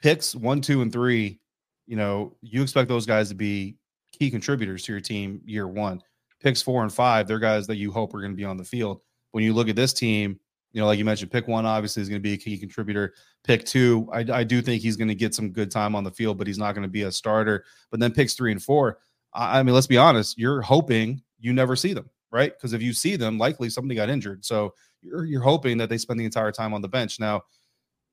[0.03, 1.41] picks one, two, and three.
[1.87, 3.77] You know, you expect those guys to be
[4.19, 6.01] key contributors to your team year one
[6.45, 8.65] picks four and five, they're guys that you hope are going to be on the
[8.65, 9.01] field.
[9.33, 10.39] When you look at this team,
[10.75, 13.15] you know, like you mentioned, pick one obviously is going to be a key contributor.
[13.45, 16.11] Pick two, I, I do think he's going to get some good time on the
[16.11, 17.65] field, but he's not going to be a starter.
[17.91, 18.99] But then picks three and four,
[19.33, 22.53] I, I mean, let's be honest, you're hoping you never see them, right?
[22.53, 24.45] Because if you see them, likely somebody got injured.
[24.45, 27.21] So you're, you're hoping that they spend the entire time on the bench.
[27.21, 27.43] Now,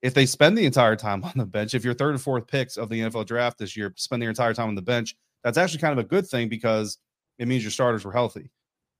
[0.03, 2.77] if they spend the entire time on the bench, if your third and fourth picks
[2.77, 5.79] of the NFL draft this year spend their entire time on the bench, that's actually
[5.81, 6.97] kind of a good thing because–
[7.41, 8.51] it means your starters were healthy.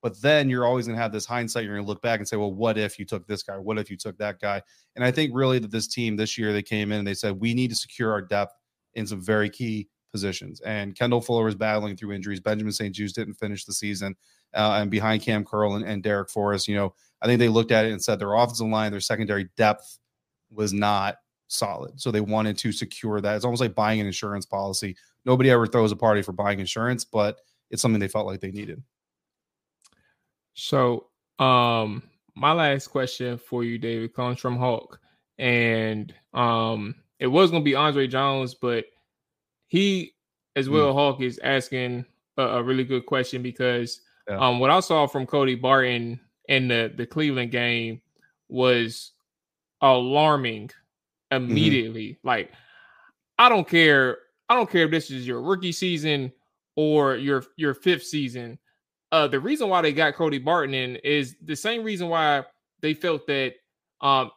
[0.02, 1.64] But then you're always going to have this hindsight.
[1.64, 3.58] You're going to look back and say, well, what if you took this guy?
[3.58, 4.62] What if you took that guy?
[4.96, 7.40] And I think really that this team this year, they came in and they said,
[7.40, 8.54] we need to secure our depth
[8.96, 10.60] in some very key positions.
[10.62, 12.40] And Kendall Fuller was battling through injuries.
[12.40, 14.16] Benjamin St-Juste didn't finish the season.
[14.54, 17.72] Uh, and behind Cam Curl and, and Darrick Forrest, you know, I think they looked
[17.72, 20.00] at it and said their offensive line, their secondary depth
[20.50, 22.02] was not solid.
[22.02, 23.36] So they wanted to secure that.
[23.36, 24.98] It's almost like buying an insurance policy.
[25.26, 27.38] Nobody ever throws a party for buying insurance, but
[27.70, 28.82] it's something they felt like they needed.
[30.54, 31.08] So,
[31.40, 32.04] um,
[32.36, 35.00] my last question for you, David, comes from Hulk,
[35.38, 38.86] and um, it was going to be Andre Jones, but
[39.68, 40.14] he,
[40.56, 40.74] as hmm.
[40.74, 40.96] well, mm.
[40.96, 42.06] Hulk is asking
[42.38, 44.38] a, a, really good question because yeah.
[44.38, 48.02] um, what I saw from Cody Barton in the the Cleveland game
[48.50, 49.12] was
[49.82, 51.36] alarming mm-hmm.
[51.52, 52.10] immediately.
[52.10, 52.28] Mm-hmm.
[52.28, 52.52] Like,
[53.38, 54.18] I don't care.
[54.50, 56.32] I don't care if this is your rookie season
[56.76, 58.60] or your your fifth season.
[59.12, 62.44] Uh, the reason why they got Cody Barton in is the same reason why
[62.82, 63.54] they felt that
[64.00, 64.32] um,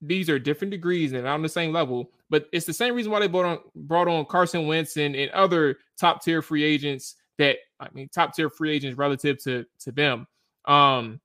[0.00, 3.20] these are different degrees and on the same level, but it's the same reason why
[3.20, 7.56] they brought on brought on Carson Wentz and, and other top tier free agents that
[7.80, 10.26] I mean top tier free agents relative to to them.
[10.64, 11.20] Um,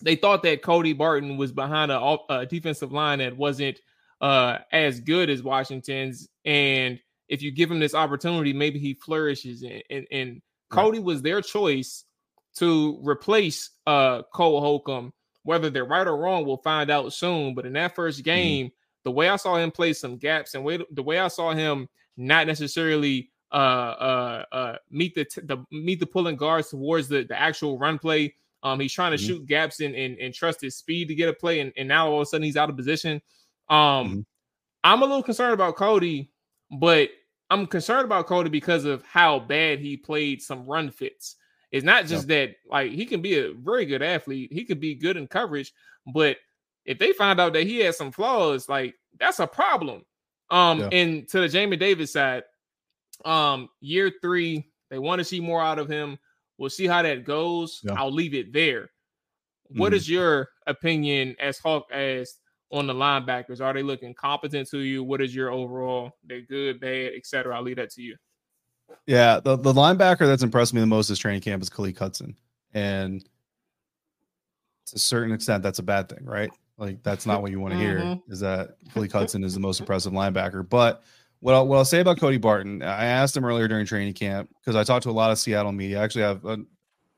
[0.00, 3.80] they thought that Cody Barton was behind a, a defensive line that wasn't
[4.20, 9.62] uh, as good as Washington's, and if you give him this opportunity, maybe he flourishes.
[9.62, 12.04] And, and, and Cody was their choice
[12.58, 15.12] to replace uh, Cole Holcomb.
[15.42, 17.54] Whether they're right or wrong, we'll find out soon.
[17.54, 18.24] But in that first mm-hmm.
[18.24, 18.74] game, mm-hmm.
[19.04, 21.88] the way I saw him play some gaps and way, the way I saw him
[22.16, 27.22] not necessarily uh uh uh meet the t- the meet the pulling guards towards the
[27.22, 28.34] the actual run play.
[28.62, 29.26] Um, he's trying to mm-hmm.
[29.26, 32.08] shoot gaps and, and and trust his speed to get a play, and, and now
[32.08, 33.22] all of a sudden he's out of position.
[33.70, 34.20] Um, mm-hmm.
[34.84, 36.30] I'm a little concerned about Cody,
[36.78, 37.10] but
[37.50, 41.36] I'm concerned about Cody because of how bad he played some run fits.
[41.70, 44.94] It's not just that like he can be a very good athlete, he could be
[44.94, 45.72] good in coverage,
[46.12, 46.38] but
[46.84, 50.04] if they find out that he has some flaws, like that's a problem.
[50.50, 50.88] Um, yeah.
[50.92, 52.44] and to the Jamin Davis side,
[53.24, 56.18] um, year three, they want to see more out of him.
[56.56, 57.80] We'll see how that goes.
[57.84, 57.94] Yeah.
[57.94, 58.90] I'll leave it there.
[59.68, 59.96] What mm.
[59.96, 62.36] is your opinion as Hawk as
[62.72, 63.60] on the linebackers?
[63.60, 65.04] Are they looking competent to you?
[65.04, 66.12] What is your overall?
[66.24, 67.54] They're good, bad, etc.
[67.54, 68.16] I'll leave that to you.
[69.06, 72.36] Yeah, the, the linebacker that's impressed me the most this training camp is Khaleke Hudson.
[72.74, 73.22] And
[74.86, 76.50] to a certain extent, that's a bad thing, right?
[76.76, 77.98] Like that's not what you want to hear.
[77.98, 78.32] Mm-hmm.
[78.32, 80.68] Is that Khaleke Hudson is the most impressive linebacker?
[80.68, 81.02] But
[81.40, 84.50] what I'll, what I'll say about Cody Barton, I asked him earlier during training camp
[84.60, 86.00] because I talked to a lot of Seattle media.
[86.00, 86.58] I actually have a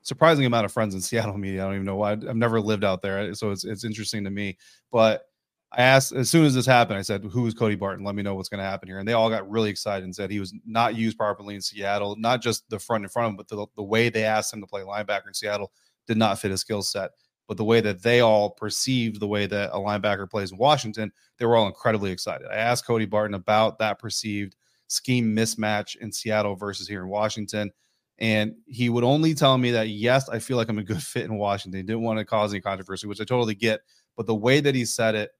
[0.03, 1.62] surprising amount of friends in Seattle media.
[1.62, 2.12] I don't even know why.
[2.12, 4.57] I've never lived out there, so it's it's interesting to me.
[4.91, 5.30] But
[5.73, 8.05] I asked as soon as this happened, I said, "Who is Cody Barton?
[8.05, 10.14] Let me know what's going to happen here." And they all got really excited and
[10.14, 12.16] said he was not used properly in Seattle.
[12.18, 14.61] Not just the front in front of him, but the, the way they asked him
[14.61, 15.73] to play linebacker in Seattle
[16.07, 17.12] did not fit his skill set
[17.51, 21.11] but the way that they all perceived the way that a linebacker plays in Washington,
[21.37, 22.47] they were all incredibly excited.
[22.49, 24.55] I asked Cody Barton about that perceived
[24.87, 27.73] scheme mismatch in Seattle versus here in Washington.
[28.18, 31.25] And he would only tell me that, yes, I feel like I'm a good fit
[31.25, 31.81] in Washington.
[31.81, 33.81] He didn't want to cause any controversy, which I totally get.
[34.16, 35.33] But the way that he said it,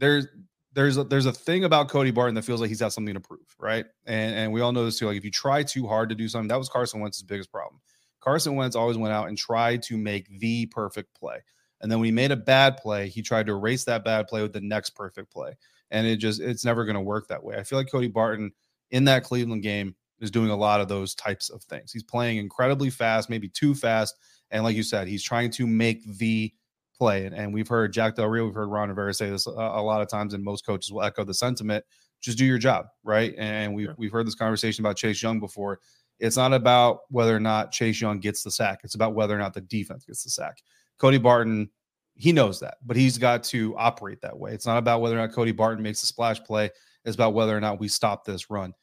[0.00, 0.26] there's
[0.72, 3.20] there's a, there's a thing about Cody Barton that feels like he's got something to
[3.20, 3.86] prove, right?
[4.06, 5.06] And and we all know this too.
[5.06, 7.80] Like if you try too hard to do something, that was Carson Wentz's biggest problem.
[8.20, 11.38] Carson Wentz always went out and tried to make the perfect play.
[11.80, 14.42] And then when he made a bad play, he tried to erase that bad play
[14.42, 15.56] with the next perfect play.
[15.90, 17.56] And it just, it's never going to work that way.
[17.56, 18.52] I feel like Cody Barton
[18.90, 21.92] in that Cleveland game is doing a lot of those types of things.
[21.92, 24.14] He's playing incredibly fast, maybe too fast.
[24.50, 26.52] And like you said, he's trying to make the
[27.00, 27.24] play.
[27.24, 29.82] And, and we've heard Jack Del Rio, we've heard Ron Rivera say this a, a,
[29.82, 31.84] lot of times, and most coaches will echo the sentiment
[32.20, 33.34] just do your job, right?
[33.38, 35.80] And we've, we've heard this conversation about Chase Young before.
[36.18, 38.80] It's not about whether or not Chase Young gets the sack.
[38.84, 40.62] It's about whether or not the defense gets the sack.
[40.98, 41.70] Cody Barton,
[42.14, 44.52] he knows that, but he's got to operate that way.
[44.52, 46.68] It's not about whether or not Cody Barton makes a splash play.
[47.06, 48.74] It's about whether or not we stop this run.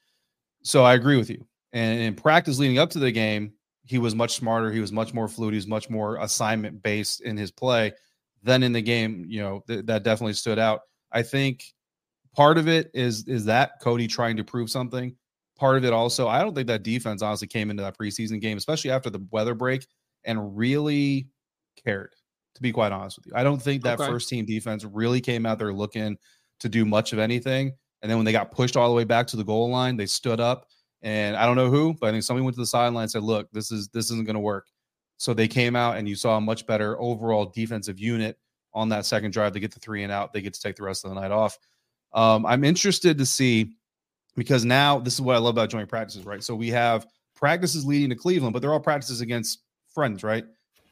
[0.63, 1.45] So I agree with you.
[1.73, 3.53] And in practice leading up to the game,
[3.87, 4.71] he was much smarter.
[4.71, 5.53] He was much more fluid.
[5.53, 7.93] He was much more assignment based in his play.
[8.43, 10.81] Then in the game, you know, th- that definitely stood out.
[11.11, 11.63] I think
[12.35, 15.15] part of it is is that Cody trying to prove something
[15.57, 16.27] part of it also.
[16.27, 19.55] I don't think that defense honestly came into that preseason game, especially after the weather
[19.55, 19.85] break,
[20.23, 21.27] and really
[21.83, 22.13] cared.
[22.55, 24.09] To be quite honest with you, I don't think that okay.
[24.09, 26.17] first team defense really came out there looking
[26.59, 27.71] to do much of anything.
[28.01, 30.07] And then when they got pushed all the way back to the goal line, they
[30.07, 30.65] stood up.
[31.03, 33.21] And I don't know who, but I think somebody went to the sideline and said,
[33.21, 34.65] "Look, this is this isn't going to work."
[35.17, 38.37] So they came out, and you saw a much better overall defensive unit
[38.73, 39.53] on that second drive.
[39.53, 40.33] They get the three and out.
[40.33, 41.57] They get to take the rest of the night off.
[42.13, 43.73] Um, I'm interested to see
[44.35, 46.43] because now this is what I love about joint practices, right?
[46.43, 50.45] So we have practices leading to Cleveland, but they're all practices against friends, right?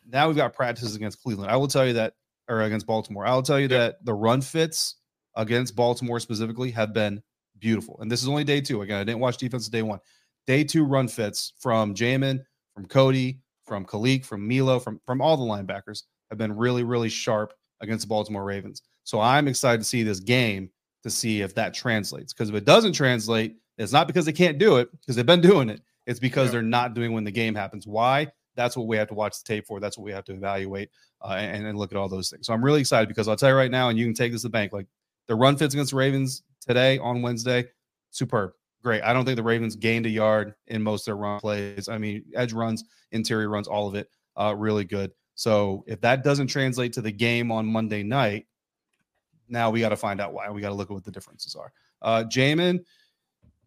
[0.07, 1.51] Now we've got practices against Cleveland.
[1.51, 2.13] I will tell you that,
[2.47, 3.25] or against Baltimore.
[3.25, 4.95] I will tell you that the run fits
[5.35, 7.21] against Baltimore specifically have been
[7.59, 7.97] beautiful.
[8.01, 8.81] And this is only day two.
[8.81, 9.99] Again, I didn't watch defense day one.
[10.47, 15.37] Day two run fits from Jamin, from Cody, from Khaleke, from Milo, from from all
[15.37, 18.81] the linebackers have been really, really sharp against the Baltimore Ravens.
[19.03, 20.69] So I'm excited to see this game
[21.03, 22.33] to see if that translates.
[22.33, 25.41] Because if it doesn't translate, it's not because they can't do it, because they've been
[25.41, 25.81] doing it.
[26.07, 26.53] It's because yeah.
[26.53, 27.85] they're not doing when the game happens.
[27.85, 28.27] Why?
[28.55, 29.79] That's what we have to watch the tape for.
[29.79, 30.89] That's what we have to evaluate
[31.21, 32.47] uh, and, and look at all those things.
[32.47, 34.41] So I'm really excited because I'll tell you right now, and you can take this
[34.41, 34.71] to the bank.
[34.71, 34.87] Like
[35.27, 37.65] the run fits against the Ravens today on Wednesday,
[38.11, 38.53] superb,
[38.85, 39.01] great.
[39.01, 41.89] I don't think the Ravens gained a yard in most of their run plays.
[41.89, 45.11] I mean, edge runs, interior runs, all of it, uh, really good.
[45.33, 48.45] So if that doesn't translate to the game on Monday night,
[49.49, 50.49] now we got to find out why.
[50.51, 51.73] We got to look at what the differences are.
[52.03, 52.85] Uh, Jamin,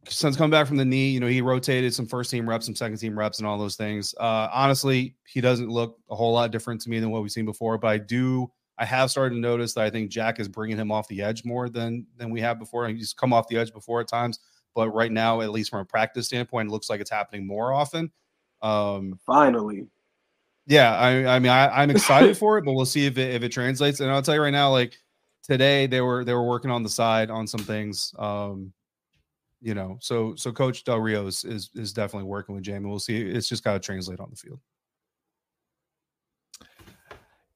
[0.09, 2.77] since coming back from the knee, you know, he rotated some first team reps, some
[2.77, 4.15] second team reps, and all those things.
[4.21, 7.45] Uh, honestly, he doesn't look a whole lot different to me than what we've seen
[7.45, 7.77] before.
[7.77, 10.93] But I do, I have started to notice that I think Jack is bringing him
[10.93, 12.89] off the edge more than than we have before.
[12.89, 14.39] He's come off the edge before at times,
[14.75, 17.73] but right now, at least from a practice standpoint, it looks like it's happening more
[17.73, 18.11] often.
[18.63, 19.87] Um, Finally,
[20.69, 23.43] yeah, I, I mean, I, am excited for it, but we'll see if it if
[23.43, 24.01] it translates.
[24.01, 24.99] And I'll tell you right now, like
[25.43, 28.15] today they were they were working on the side on some things.
[28.19, 28.73] Um,
[29.61, 32.89] you know, so so Coach Del Rio is is, is definitely working with Jamin.
[32.89, 33.21] We'll see.
[33.21, 34.61] It's just got to translate on the field.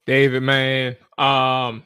[0.05, 1.83] David, man, um,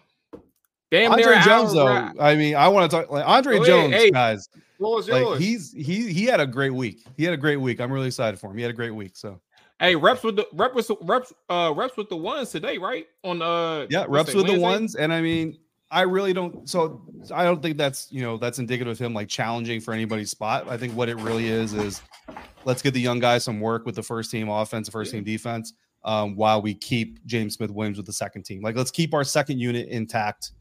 [0.89, 2.11] damn Andre Jones though.
[2.19, 4.11] I mean, I want to talk like Andre Jones, hey.
[4.11, 4.49] guys.
[4.79, 7.03] Like he's he he had a great week.
[7.15, 7.81] He had a great week.
[7.81, 8.57] I'm really excited for him.
[8.57, 9.15] He had a great week.
[9.15, 9.39] So
[9.79, 13.07] Hey, reps with the rep with reps uh reps with the ones today, right?
[13.23, 14.55] On uh yeah, reps with Wednesday?
[14.55, 15.59] the ones, and I mean,
[15.91, 16.67] I really don't.
[16.67, 17.01] So
[17.33, 20.67] I don't think that's you know that's indicative of him like challenging for anybody's spot.
[20.67, 22.01] I think what it really is is
[22.65, 25.73] let's get the young guys some work with the first team offense, first team defense,
[26.03, 28.63] um, while we keep James Smith Williams with the second team.
[28.63, 30.53] Like let's keep our second unit intact,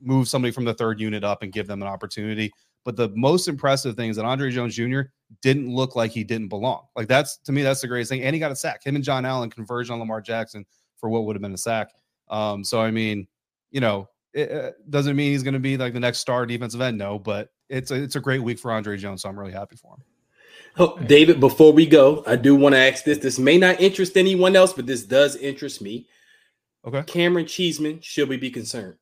[0.00, 2.52] move somebody from the third unit up, and give them an opportunity.
[2.84, 5.02] But the most impressive thing is that Andre Jones Jr.
[5.42, 6.86] didn't look like he didn't belong.
[6.96, 8.22] Like that's to me, that's the greatest thing.
[8.22, 8.84] And he got a sack.
[8.84, 10.64] Him and John Allen converged on Lamar Jackson
[10.96, 11.90] for what would have been a sack.
[12.28, 13.26] Um, so I mean,
[13.70, 16.80] you know, it uh, doesn't mean he's going to be like the next star defensive
[16.80, 16.96] end.
[16.96, 19.22] No, but it's a, it's a great week for Andre Jones.
[19.22, 20.02] So I'm really happy for him.
[20.78, 23.18] Oh, David, before we go, I do want to ask this.
[23.18, 26.06] This may not interest anyone else, but this does interest me.
[26.86, 27.02] Okay.
[27.02, 28.96] Cameron Cheeseman, should we be concerned?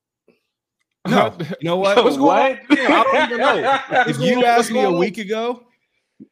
[1.07, 1.96] No, you know what?
[2.05, 2.61] What's going on?
[2.70, 3.80] I don't even know.
[4.07, 5.64] if you asked me a week ago,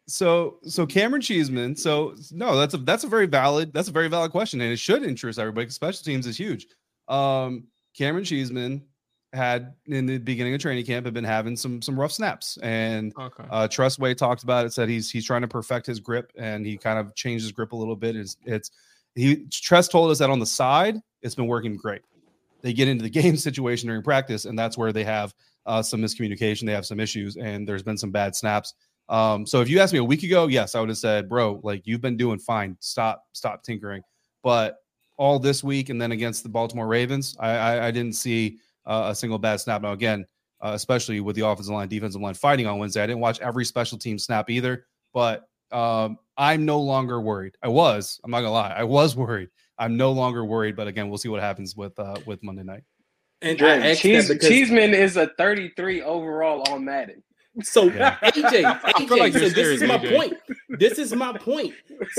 [0.07, 4.09] so so Cameron Cheeseman, so no, that's a that's a very valid that's a very
[4.09, 5.69] valid question, and it should interest everybody.
[5.71, 6.67] Special teams is huge.
[7.09, 8.85] Um, Cameron Cheeseman
[9.33, 13.15] had in the beginning of training camp had been having some some rough snaps, and
[13.19, 13.45] okay.
[13.51, 14.73] uh, Tress Way talked about it.
[14.73, 17.73] Said he's he's trying to perfect his grip, and he kind of changed his grip
[17.73, 18.17] a little bit.
[18.17, 18.71] It's, it's
[19.15, 22.03] he Tress told us that on the side it's been working great
[22.63, 25.35] they get into the game situation during practice, and that's where they have
[25.67, 26.67] uh, some miscommunication.
[26.67, 28.75] They have some issues, and there's been some bad snaps.
[29.09, 31.61] Um, so if you asked me a week ago, yes, I would have said, bro,
[31.63, 32.77] like you've been doing fine.
[32.81, 34.03] Stop, stop tinkering.
[34.43, 34.79] But
[35.17, 39.09] all this week, and then against the Baltimore Ravens, I, I, I didn't see uh,
[39.11, 39.83] a single bad snap.
[39.83, 40.27] Now again,
[40.61, 43.65] uh, especially with the offensive line, defensive line fighting on Wednesday, I didn't watch every
[43.65, 44.87] special team snap either.
[45.13, 47.57] But um, I'm no longer worried.
[47.63, 48.21] I was.
[48.25, 48.75] I'm not gonna lie.
[48.77, 49.49] I was worried
[49.79, 50.77] I'm no longer worried.
[50.77, 52.83] But again, we'll see what happens with uh, with Monday night.
[53.43, 53.59] And
[53.99, 54.49] Cheese, because...
[54.49, 57.23] Cheeseman is a 33 overall on Madden.
[57.63, 58.17] So yeah.
[58.23, 60.15] AJ, AJ, like so this is my AJ.
[60.15, 60.35] point.
[60.79, 61.75] This is my point.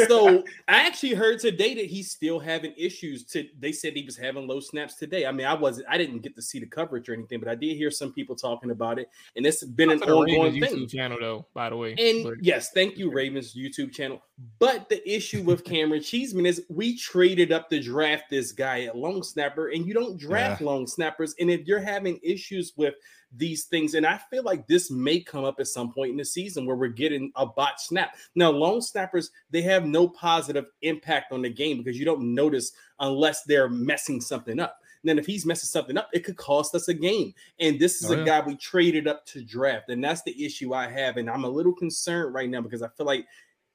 [0.07, 3.23] So I actually heard today that he's still having issues.
[3.25, 5.25] To they said he was having low snaps today.
[5.25, 7.55] I mean, I wasn't, I didn't get to see the coverage or anything, but I
[7.55, 10.75] did hear some people talking about it, and it's been an ongoing thing.
[10.75, 11.93] YouTube channel, though, by the way.
[11.97, 12.43] And but...
[12.43, 14.21] yes, thank you, Ravens YouTube channel.
[14.59, 18.95] But the issue with Cameron Cheeseman is we traded up to draft this guy at
[18.95, 20.67] long snapper, and you don't draft yeah.
[20.67, 21.35] long snappers.
[21.39, 22.95] And if you're having issues with
[23.36, 23.93] these things.
[23.93, 26.75] And I feel like this may come up at some point in the season where
[26.75, 28.15] we're getting a bot snap.
[28.36, 32.71] Now, long snappers, they have no positive impact on the game because you don't notice
[32.99, 34.80] unless they're messing something up.
[35.03, 37.34] And then if he's messing something up, it could cost us a game.
[37.59, 38.25] And this is oh, a yeah.
[38.25, 39.89] guy we traded up to draft.
[39.89, 41.17] And that's the issue I have.
[41.17, 43.25] And I'm a little concerned right now because I feel like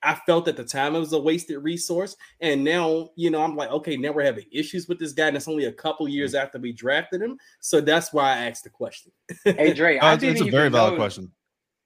[0.03, 2.17] I felt at the time it was a wasted resource.
[2.41, 5.29] And now, you know, I'm like, okay, now we're having issues with this guy.
[5.29, 7.39] And it's only a couple years after we drafted him.
[7.61, 9.13] So that's why I asked the question.
[9.45, 11.33] hey, Dre, I didn't it's a very valid know, question.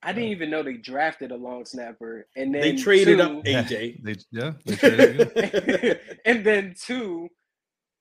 [0.01, 2.27] I didn't even know they drafted a long snapper.
[2.35, 4.03] And then they traded two, up AJ.
[4.03, 4.53] They, yeah.
[4.65, 7.29] They and then two,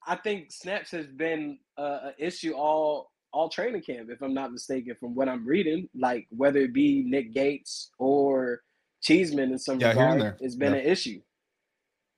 [0.06, 4.52] I think snaps has been uh, an issue all all training camp, if I'm not
[4.52, 5.88] mistaken, from what I'm reading.
[5.94, 8.62] Like whether it be Nick Gates or
[9.02, 10.80] Cheeseman in some yeah, regard has been yeah.
[10.80, 11.20] an issue.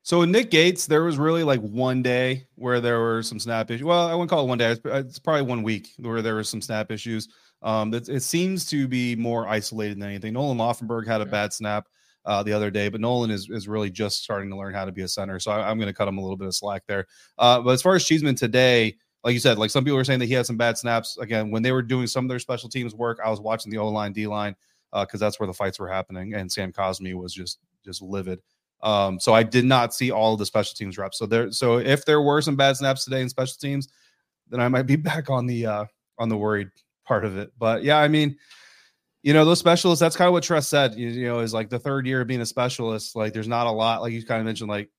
[0.03, 3.71] So with Nick Gates, there was really like one day where there were some snap
[3.71, 3.85] issues.
[3.85, 4.75] Well, I wouldn't call it one day.
[4.83, 7.29] It's, probably one week where there were some snap issues.
[7.61, 10.33] Um, it, it, seems to be more isolated than anything.
[10.33, 11.89] Nolan Laufenberg had a bad snap
[12.25, 14.93] uh, the other day, but Nolan is is really just starting to learn how to
[14.93, 15.39] be a center.
[15.41, 17.07] So I, am going to cut him a little bit of slack there.
[17.37, 20.21] Uh, but as far as Cheeseman today, like you said, like some people were saying
[20.21, 21.19] that he had some bad snaps.
[21.19, 23.79] Again, when they were doing some of their special teams work, I was watching the
[23.79, 24.57] O line, D line
[24.93, 28.41] because uh, that's where the fights were happening, and Sam Cosmi was just just livid.
[28.83, 31.19] Um, so I did not see all of the special teams reps.
[31.19, 33.89] So there, so if there were some bad snaps today in special teams,
[34.49, 35.85] then I might be back on the uh,
[36.19, 36.71] on the worried
[37.05, 37.53] part of it.
[37.59, 38.37] But yeah, I mean,
[39.23, 40.01] you know, those specialists.
[40.01, 40.95] That's kind of what Tress said.
[40.95, 43.17] You, you know, is like the third year of being a specialist.
[43.17, 44.03] Like, there's not a lot.
[44.03, 44.91] Like you kind of mentioned, like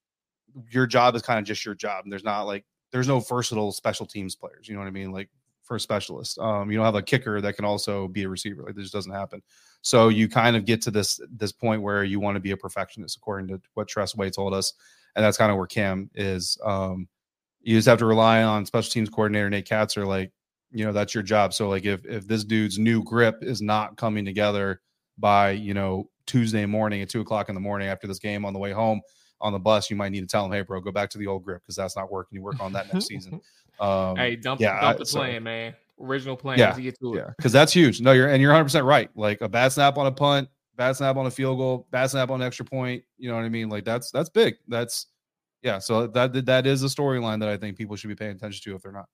[0.69, 3.71] your job is kind of just your job, and there's not like there's no versatile
[3.71, 4.67] special teams players.
[4.67, 5.11] You know what I mean?
[5.11, 5.29] Like
[5.63, 8.63] for a specialist, um, you don't have a kicker that can also be a receiver.
[8.63, 9.41] Like this doesn't happen.
[9.81, 12.57] So you kind of get to this this point where you want to be a
[12.57, 14.73] perfectionist, according to what Tress Way told us,
[15.15, 16.57] and that's kind of where Cam is.
[16.63, 17.07] Um,
[17.61, 20.05] you just have to rely on special teams coordinator Nate Kaczor.
[20.05, 20.31] Like,
[20.71, 21.53] you know, that's your job.
[21.53, 24.81] So like, if if this dude's new grip is not coming together
[25.17, 28.53] by you know Tuesday morning at two o'clock in the morning after this game on
[28.53, 29.01] the way home
[29.39, 31.27] on the bus, you might need to tell him, "Hey, bro, go back to the
[31.27, 32.35] old grip because that's not working.
[32.35, 33.39] You work on that next season."
[33.79, 36.99] Um, hey, dump, yeah, dump the I, plan, so, man original plan yeah, to get
[36.99, 37.17] to it.
[37.17, 38.01] Yeah, because that's huge.
[38.01, 39.09] No, you're and you're 100 percent right.
[39.15, 42.29] Like a bad snap on a punt, bad snap on a field goal, bad snap
[42.29, 43.03] on an extra point.
[43.17, 43.69] You know what I mean?
[43.69, 44.55] Like that's that's big.
[44.67, 45.07] That's
[45.61, 45.79] yeah.
[45.79, 48.75] So that that is a storyline that I think people should be paying attention to
[48.75, 49.07] if they're not.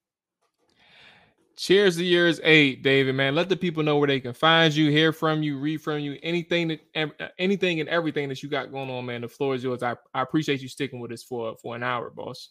[1.57, 3.15] Cheers to years eight, David.
[3.15, 5.99] Man, let the people know where they can find you, hear from you, read from
[5.99, 9.21] you, anything that uh, anything and everything that you got going on, man.
[9.21, 9.81] The floor is yours.
[9.81, 12.49] I, I appreciate you sticking with us for for an hour, boss.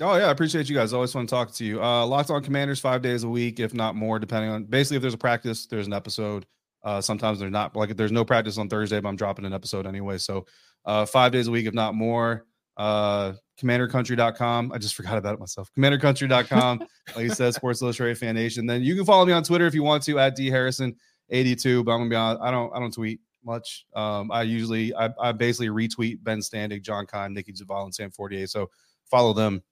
[0.00, 0.92] Oh yeah, I appreciate you guys.
[0.92, 1.82] Always fun talking to you.
[1.82, 5.02] Uh, locked on commanders five days a week, if not more, depending on basically if
[5.02, 6.46] there's a practice, there's an episode.
[6.84, 9.52] Uh, sometimes there's not like if there's no practice on Thursday, but I'm dropping an
[9.52, 10.18] episode anyway.
[10.18, 10.46] So
[10.84, 12.46] uh, five days a week, if not more.
[12.76, 14.70] Uh, commandercountry.com.
[14.72, 15.68] I just forgot about it myself.
[15.76, 16.78] Commandercountry.com.
[17.16, 18.66] like you said, Sports Illustrated Fan Nation.
[18.66, 20.94] Then you can follow me on Twitter if you want to at D Harrison
[21.30, 21.82] 82.
[21.82, 23.84] But I'm gonna be honest, I don't I don't tweet much.
[23.96, 28.12] Um, I usually I, I basically retweet Ben Standig, John Keim, Nicki Jhabvala, and Sam
[28.12, 28.48] 48.
[28.48, 28.70] So
[29.10, 29.62] follow them.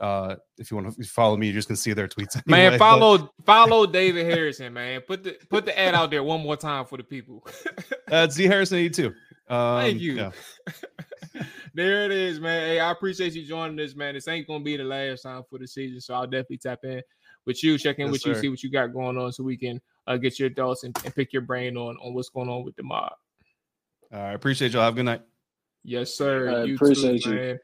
[0.00, 2.36] Uh, if you want to follow me, you're just gonna see their tweets.
[2.48, 2.70] Anyway.
[2.70, 5.00] Man, follow but, follow David Harrison, man.
[5.02, 7.46] Put the put the ad out there one more time for the people.
[8.08, 9.14] That's D Harrison 82.
[9.48, 10.14] Um, Thank you.
[10.14, 10.30] Yeah.
[11.74, 12.62] there it is, man.
[12.62, 14.14] Hey, I appreciate you joining us, man.
[14.14, 17.02] This ain't gonna be the last time for the season, so I'll definitely tap in
[17.46, 18.28] with you, check in yes, with sir.
[18.30, 20.96] you, see what you got going on, so we can uh, get your thoughts and,
[21.04, 23.12] and, pick your brain on on what's going on with the mob.
[24.12, 24.82] I right, appreciate y'all.
[24.82, 25.22] Have a good night.
[25.82, 26.62] Yes, sir.
[26.62, 27.36] I you appreciate too, you.
[27.36, 27.58] Man.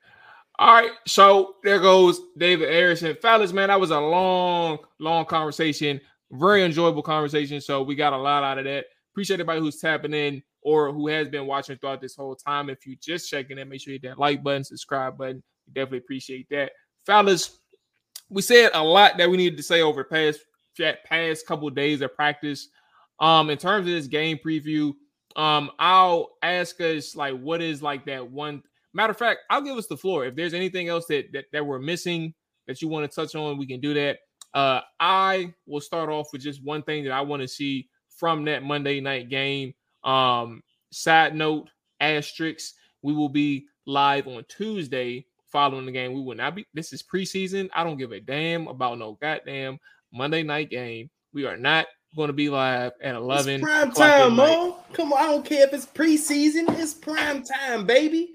[0.61, 3.16] All right, so there goes David Harrison.
[3.22, 5.98] Fellas, man, that was a long, long conversation.
[6.32, 7.62] Very enjoyable conversation.
[7.62, 8.84] So we got a lot out of that.
[9.11, 12.68] Appreciate everybody who's tapping in or who has been watching throughout this whole time.
[12.68, 15.42] If you're just checking in, make sure you hit that like button, subscribe button.
[15.66, 16.72] We definitely appreciate that.
[17.06, 17.58] Fellas,
[18.28, 20.40] we said a lot that we needed to say over the past
[21.06, 22.68] past couple of days of practice.
[23.18, 24.92] Um, in terms of this game preview,
[25.36, 28.62] um, I'll ask us like what is like that one
[28.93, 30.26] matter of fact, I'll give us the floor.
[30.26, 32.34] If there's anything else that that, that we're missing
[32.66, 34.18] that you want to touch on, we can do that.
[34.53, 38.45] Uh, I will start off with just one thing that I want to see from
[38.45, 39.74] that Monday night game.
[40.05, 41.70] Um, side note,
[42.01, 46.12] asterisks, we will be live on Tuesday following the game.
[46.12, 47.68] We will not be, this is preseason.
[47.74, 49.78] I don't give a damn about no goddamn
[50.12, 51.11] Monday night game.
[51.32, 51.86] We are not
[52.16, 53.55] going to be live at 11.
[53.55, 54.78] It's prime time, Mo.
[54.93, 55.18] Come on.
[55.18, 56.78] I don't care if it's preseason.
[56.78, 58.34] It's prime time, baby.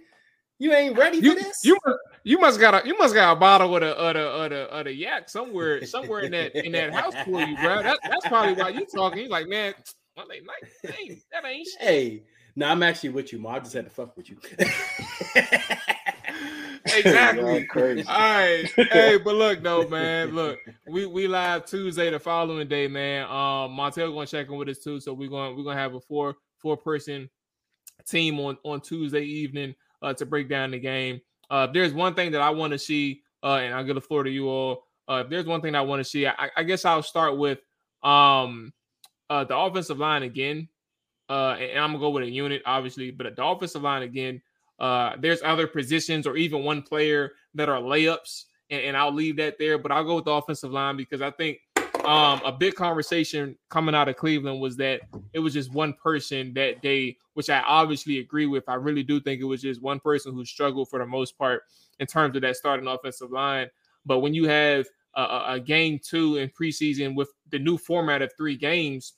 [0.57, 1.65] You ain't ready you, for this.
[1.65, 1.77] You
[2.23, 4.61] you must got a you must got a bottle of the of the of the,
[4.69, 7.83] of the yak somewhere somewhere in that in that house for you, bro.
[7.83, 9.19] That, that's probably why you talking.
[9.19, 9.73] He's like, man,
[10.17, 11.81] Monday night, hey, that ain't shit.
[11.81, 12.23] Hey,
[12.55, 13.55] no, I'm actually with you, Ma.
[13.55, 14.37] I just had to fuck with you.
[16.85, 17.67] exactly.
[18.07, 18.65] All right.
[18.77, 20.31] Hey, but look though, man.
[20.31, 23.23] Look, we we live Tuesday the following day, man.
[23.23, 25.99] Um, Montel gonna check in with us too, so we're gonna we're gonna have a
[25.99, 27.29] four four person
[28.07, 31.21] team on on Tuesday evening uh, to break down the game.
[31.49, 34.01] Uh, if there's one thing that I want to see, uh, and I'll give the
[34.01, 34.83] floor to you all.
[35.07, 37.59] Uh, if there's one thing I want to see, I, I, guess I'll start with
[38.01, 38.73] um,
[39.29, 40.67] uh, the offensive line again.
[41.29, 44.41] Uh, and, and I'm gonna go with a unit, obviously, but the offensive line again.
[44.77, 49.37] Uh, there's other positions or even one player that are layups, and, and I'll leave
[49.37, 49.77] that there.
[49.77, 51.59] But I'll go with the offensive line because I think
[52.05, 55.01] um, a big conversation coming out of Cleveland was that
[55.33, 58.67] it was just one person that day, which I obviously agree with.
[58.67, 61.63] I really do think it was just one person who struggled for the most part
[61.99, 63.67] in terms of that starting offensive line.
[64.05, 64.85] But when you have
[65.15, 69.13] a, a game two in preseason with the new format of three games,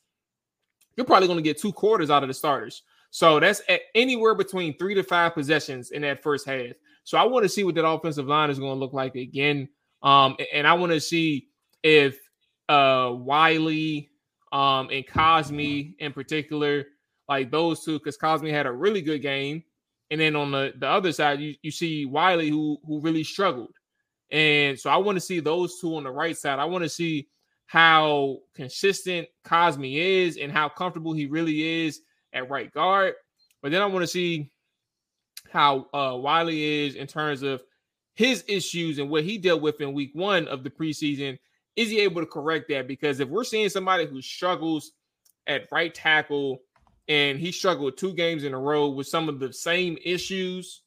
[0.95, 2.83] you're probably going to get two quarters out of the starters.
[3.11, 3.61] So that's
[3.95, 6.73] anywhere between three to five possessions in that first half.
[7.03, 9.69] So I want to see what that offensive line is going to look like again.
[10.03, 11.47] Um, and I want to see
[11.83, 12.19] if
[12.69, 14.09] uh Wylie
[14.51, 16.85] um and Cosmi in particular,
[17.27, 19.63] like those two, because Cosmi had a really good game.
[20.09, 23.73] And then on the, the other side, you, you see Wylie who who really struggled.
[24.31, 26.59] And so I want to see those two on the right side.
[26.59, 27.27] I want to see
[27.65, 32.01] how consistent Cosmi is and how comfortable he really is
[32.33, 33.13] at right guard.
[33.61, 34.51] But then I want to see
[35.51, 37.61] how uh, Wylie is in terms of
[38.15, 41.37] his issues and what he dealt with in week one of the preseason
[41.77, 42.87] is he able to correct that?
[42.87, 44.91] Because if we're seeing somebody who struggles
[45.45, 46.59] at right tackle
[47.07, 50.81] and he struggled two games in a row with some of the same issues,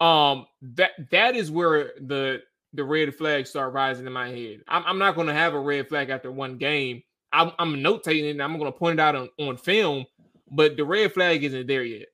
[0.00, 2.40] um, that that is where the
[2.74, 4.62] the red flags start rising in my head.
[4.68, 7.02] I'm, I'm not going to have a red flag after one game.
[7.32, 10.04] I'm, I'm notating it and I'm going to point it out on, on film,
[10.50, 12.08] but the red flag isn't there yet.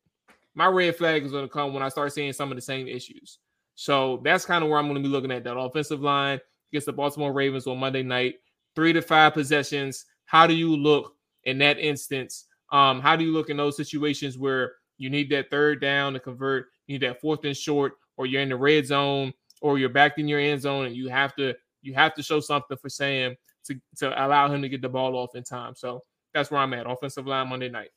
[0.54, 2.86] My red flag is going to come when I start seeing some of the same
[2.86, 3.38] issues.
[3.74, 6.40] So that's kind of where I'm going to be looking at that offensive line
[6.74, 8.34] against the Baltimore Ravens on Monday night.
[8.74, 10.06] Three to five possessions.
[10.24, 11.14] How do you look
[11.44, 12.46] in that instance?
[12.72, 16.20] Um, how do you look in those situations where you need that third down to
[16.20, 19.88] convert, you need that fourth and short, or you're in the red zone, or you're
[19.88, 22.88] back in your end zone, and you have to you have to show something for
[22.88, 25.76] Sam to, to allow him to get the ball off in time.
[25.76, 26.02] So
[26.32, 26.90] that's where I'm at.
[26.90, 27.90] Offensive line Monday night.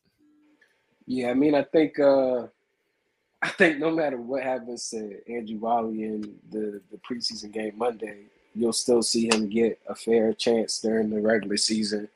[1.08, 2.46] Yeah, I mean, I think uh
[3.42, 8.26] I think no matter what happens to Andrew Wylie in the, the preseason game Monday,
[8.58, 12.10] you'll still see him get a fair chance during the regular season.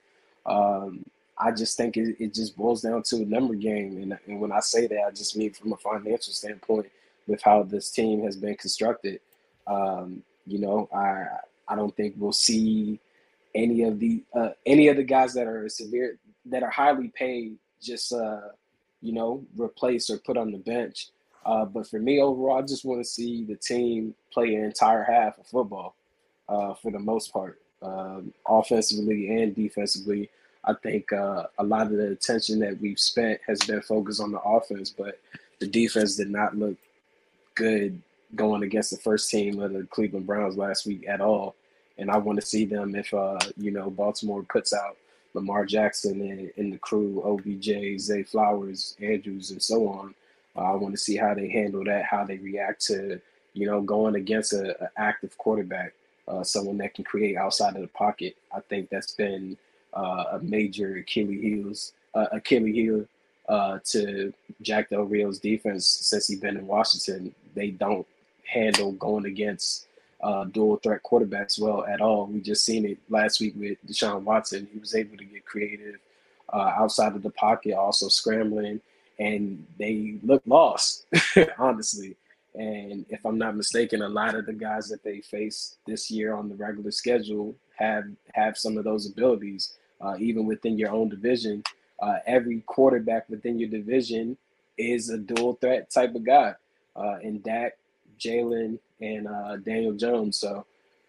[0.46, 1.06] Um,
[1.38, 4.52] I just think it, it just boils down to a number game, and, and when
[4.52, 6.88] I say that, I just mean from a financial standpoint
[7.28, 9.20] with how this team has been constructed.
[9.68, 11.26] Um, you know, I
[11.68, 13.00] I don't think we'll see
[13.54, 17.58] any of the uh, any of the guys that are severe that are highly paid
[17.82, 18.50] just uh,
[19.02, 21.10] you know replace or put on the bench.
[21.46, 25.04] Uh, but for me overall, I just want to see the team play an entire
[25.04, 25.96] half of football
[26.52, 30.30] uh, for the most part, um, offensively and defensively.
[30.64, 34.32] I think uh, a lot of the attention that we've spent has been focused on
[34.32, 35.20] the offense, but
[35.60, 36.78] the defense did not look
[37.56, 38.00] good
[38.36, 41.56] going against the first team of the Cleveland Browns last week at all.
[41.98, 44.98] And I want to see them if uh, you know Baltimore puts out
[45.34, 50.14] Lamar Jackson and, and the crew, OBJ, Zay Flowers, Andrews, and so on.
[50.56, 53.22] Uh, I want to see how they handle that, how they react to
[53.54, 55.94] you know going against a, a active quarterback,
[56.32, 58.36] uh, someone that can create outside of the pocket.
[58.56, 59.58] I think that's been
[59.94, 63.06] uh, a major Achilles heels, uh, Achilles heel
[63.50, 67.36] uh, to Jack Del Rio's defense since he's been in Washington.
[67.54, 68.08] They don't
[68.46, 69.88] handle going against
[70.22, 72.28] uh, dual threat quarterbacks well at all.
[72.28, 74.68] We just seen it last week with Deshaun Watson.
[74.72, 75.98] He was able to get creative
[76.54, 78.80] uh, outside of the pocket, also scrambling,
[79.20, 81.06] and they look lost,
[81.58, 82.16] honestly.
[82.56, 86.34] And if I'm not mistaken, a lot of the guys that they face this year
[86.34, 91.10] on the regular schedule have have some of those abilities, uh, even within your own
[91.10, 91.64] division.
[92.00, 94.36] Uh, every quarterback within your division
[94.78, 96.54] is a dual threat type of guy.
[96.96, 97.78] Uh, and Dak
[98.20, 100.38] Jalen, and uh, Daniel Jones.
[100.38, 100.66] So,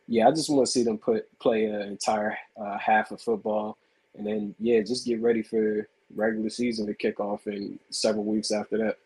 [0.08, 3.76] yeah, I just want to see them put play an entire uh, half of football,
[4.16, 8.50] and then yeah, just get ready for regular season to kick off in several weeks
[8.50, 8.98] after that.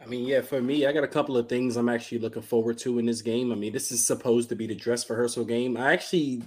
[0.00, 2.78] I mean, yeah, for me, I got a couple of things I'm actually looking forward
[2.78, 3.50] to in this game.
[3.50, 5.76] I mean, this is supposed to be the dress rehearsal game.
[5.76, 6.42] I actually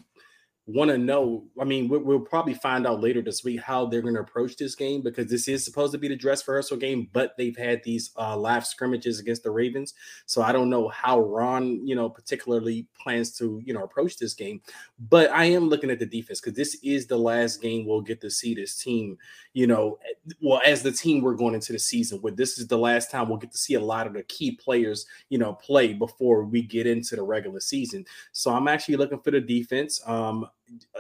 [0.67, 1.45] want to know.
[1.59, 4.55] I mean, we'll, we'll, probably find out later this week how they're going to approach
[4.55, 7.83] this game because this is supposed to be the dress rehearsal game, but they've had
[7.83, 9.93] these uh, live scrimmages against the Ravens.
[10.27, 14.33] So I don't know how Ron, you know, particularly plans to, you know, approach this
[14.33, 14.61] game.
[15.09, 18.21] But I am looking at the defense because this is the last game we'll get
[18.21, 19.17] to see this team,
[19.53, 19.97] you know,
[20.41, 22.37] well, as the team we're going into the season with.
[22.37, 25.05] This is the last time we'll get to see a lot of the key players,
[25.29, 28.05] you know, play before we get into the regular season.
[28.31, 30.01] So I'm actually looking for the defense.
[30.05, 30.47] Um,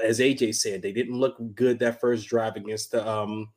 [0.03, 3.49] as AJ said, they didn't look good that first drive against the um,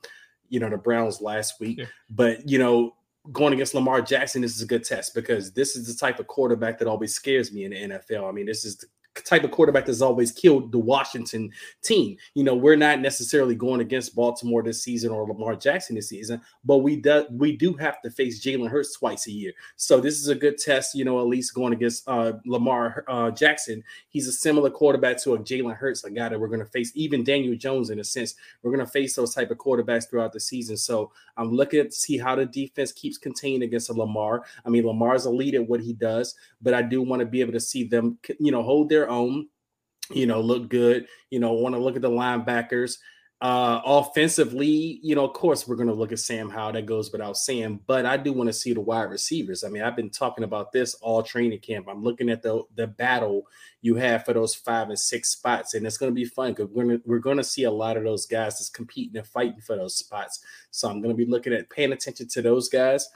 [0.49, 1.79] you know, the Browns last week.
[1.79, 1.87] Yeah.
[2.11, 2.95] But you know,
[3.33, 6.27] going against Lamar Jackson, this is a good test because this is the type of
[6.27, 8.29] quarterback that always scares me in the NFL.
[8.29, 8.87] I mean, this is the
[9.23, 11.51] type of quarterback that's always killed the Washington
[11.83, 12.17] team.
[12.35, 16.41] You know, we're not necessarily going against Baltimore this season or Lamar Jackson this season,
[16.65, 19.53] but we do we do have to face Jalen Hurts twice a year.
[19.77, 20.95] So this is a good test.
[20.95, 25.35] You know, at least going against uh, Lamar uh, Jackson, he's a similar quarterback to
[25.35, 26.93] a Jalen Hurts, a guy that we're going to face.
[26.95, 30.33] Even Daniel Jones, in a sense, we're going to face those type of quarterbacks throughout
[30.33, 30.77] the season.
[30.77, 34.45] So I'm looking to see how the defense keeps contained against a Lamar.
[34.65, 37.53] I mean, Lamar's lead at what he does, but I do want to be able
[37.53, 39.49] to see them, you know, hold their own,
[40.11, 41.07] you know, look good.
[41.31, 42.99] You know, want to look at the linebackers.
[43.41, 46.73] Uh, offensively, you know, of course, we're going to look at Sam Howell.
[46.73, 47.81] That goes without saying.
[47.87, 49.65] But I do want to see the wide receivers.
[49.65, 51.87] I mean, I've been talking about this all training camp.
[51.89, 53.47] I'm looking at the the battle
[53.83, 56.71] you have for those five and six spots, and it's going to be fun because
[56.71, 59.61] we're gonna, we're going to see a lot of those guys that's competing and fighting
[59.61, 60.41] for those spots.
[60.71, 63.07] So I'm going to be looking at paying attention to those guys.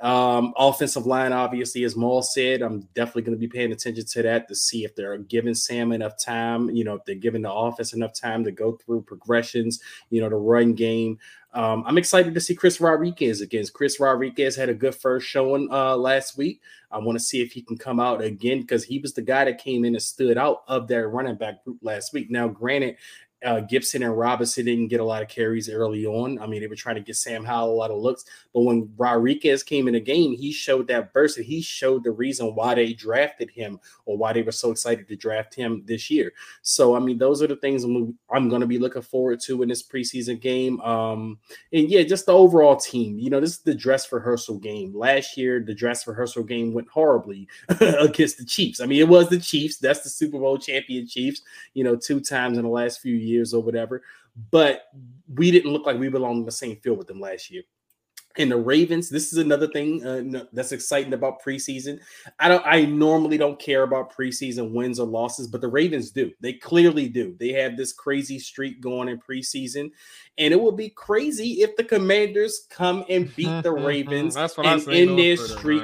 [0.00, 4.22] Um, offensive line, obviously, as Mual said, I'm definitely going to be paying attention to
[4.22, 7.52] that to see if they're giving Sam enough time, you know, if they're giving the
[7.52, 11.18] offense enough time to go through progressions, you know, the run game.
[11.52, 13.64] Um, I'm excited to see Chris Rodriguez again.
[13.74, 16.62] Chris Rodriguez had a good first showing uh, last week.
[16.90, 19.44] I want to see if he can come out again because he was the guy
[19.44, 22.30] that came in and stood out of that running back group last week.
[22.30, 22.96] Now, granted,
[23.44, 26.38] uh, Gibson and Robinson didn't get a lot of carries early on.
[26.40, 28.92] I mean, they were trying to get Sam Howell a lot of looks, but when
[28.96, 32.74] Rodriguez came in the game, he showed that burst and he showed the reason why
[32.74, 36.32] they drafted him or why they were so excited to draft him this year.
[36.62, 39.62] So, I mean, those are the things I'm, I'm going to be looking forward to
[39.62, 40.80] in this preseason game.
[40.80, 41.38] Um,
[41.72, 43.18] and yeah, just the overall team.
[43.18, 44.94] You know, this is the dress rehearsal game.
[44.94, 47.48] Last year, the dress rehearsal game went horribly
[47.80, 48.80] against the Chiefs.
[48.80, 49.78] I mean, it was the Chiefs.
[49.78, 51.42] That's the Super Bowl champion Chiefs.
[51.72, 54.02] You know, two times in the last few years years or whatever.
[54.50, 54.84] But
[55.34, 57.62] we didn't look like we belonged in the same field with them last year.
[58.36, 61.98] And the Ravens, this is another thing uh, that's exciting about preseason.
[62.38, 66.30] I don't, I normally don't care about preseason wins or losses, but the Ravens do.
[66.40, 67.34] They clearly do.
[67.40, 69.90] They have this crazy streak going in preseason,
[70.38, 74.66] and it will be crazy if the Commanders come and beat the Ravens that's what
[74.66, 75.82] and I in their streak.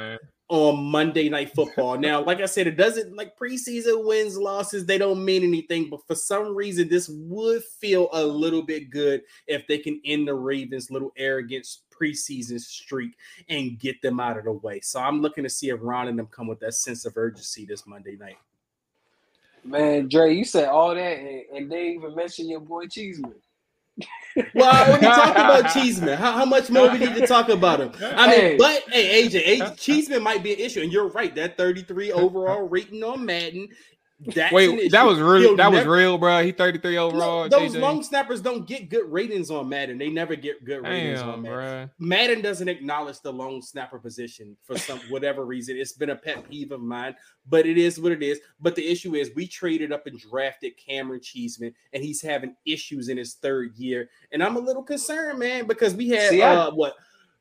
[0.49, 1.99] On Monday Night Football.
[1.99, 5.91] now, like I said, it doesn't like preseason wins, losses, they don't mean anything.
[5.91, 10.29] But for some reason, this would feel a little bit good if they can end
[10.29, 13.13] the Ravens' little arrogance preseason streak
[13.49, 14.81] and get them out of the way.
[14.81, 17.65] So I'm looking to see if Ron and them come with that sense of urgency
[17.65, 18.37] this Monday night.
[19.65, 23.35] Man, Dre, you said all that and, and they even mentioned your boy Cheeseman.
[24.55, 27.49] Well, when you talk about Cheeseman, how, how much more do we need to talk
[27.49, 27.93] about him?
[28.03, 28.57] I mean, hey.
[28.57, 31.35] but hey, AJ, AJ, Cheeseman might be an issue, and you're right.
[31.35, 33.69] That 33 overall rating on Madden
[34.19, 35.41] that's Wait, that was real.
[35.41, 36.43] He'll that never, was real, bro.
[36.43, 37.43] He 33 overall.
[37.43, 37.81] No, those JJ.
[37.81, 39.99] long snappers don't get good ratings on Madden.
[39.99, 41.89] They never get good ratings Damn, on Madden.
[41.99, 42.07] Bro.
[42.07, 45.77] Madden doesn't acknowledge the long snapper position for some whatever reason.
[45.77, 47.15] It's been a pet peeve of mine,
[47.47, 48.41] but it is what it is.
[48.59, 53.11] But the issue is we traded up and drafted Camaron Cheeseman, and he's having issues
[53.11, 54.09] in his third year.
[54.33, 56.95] And I'm a little concerned, man, because we had See, uh, I, what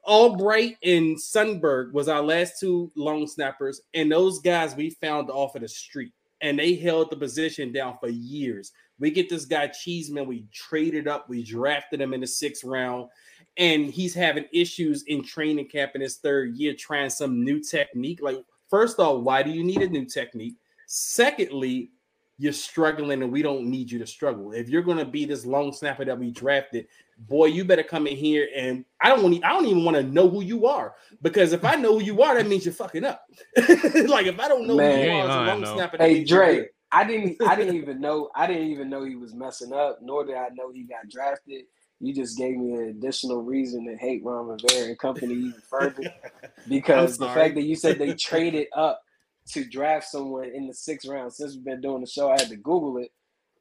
[0.04, 5.56] Albright and Sundberg was our last two long snappers, and those guys we found off
[5.56, 6.12] of the street
[6.46, 8.72] and they held the position down for years.
[9.00, 13.10] We get this guy Cheeseman, we traded up, we drafted him in the sixth round,
[13.58, 18.20] and he's having issues in training camp in his third year trying some new technique.
[18.22, 20.54] Like, first off, why do you need a new technique?
[20.86, 21.90] Secondly,
[22.38, 24.52] you're struggling and we don't need you to struggle.
[24.52, 26.86] If you're going to be this long snapper that we drafted,
[27.18, 30.04] boy, you better come in here and I don't want I don't even want to
[30.04, 33.06] know who you are because if I know who you are, that means you're fucking
[33.06, 33.26] up.
[33.58, 36.68] like if I don't know Man, who you are as a long snapper, hey Dre,
[36.92, 40.26] I didn't I didn't even know I didn't even know he was messing up, nor
[40.26, 41.64] did I know he got drafted.
[42.02, 46.04] You just gave me an additional reason to hate Ron Rivera and company even further
[46.68, 49.02] because the fact that you said they traded up
[49.48, 51.34] to draft someone in the sixth round.
[51.34, 53.12] Since we've been doing the show, I had to Google it.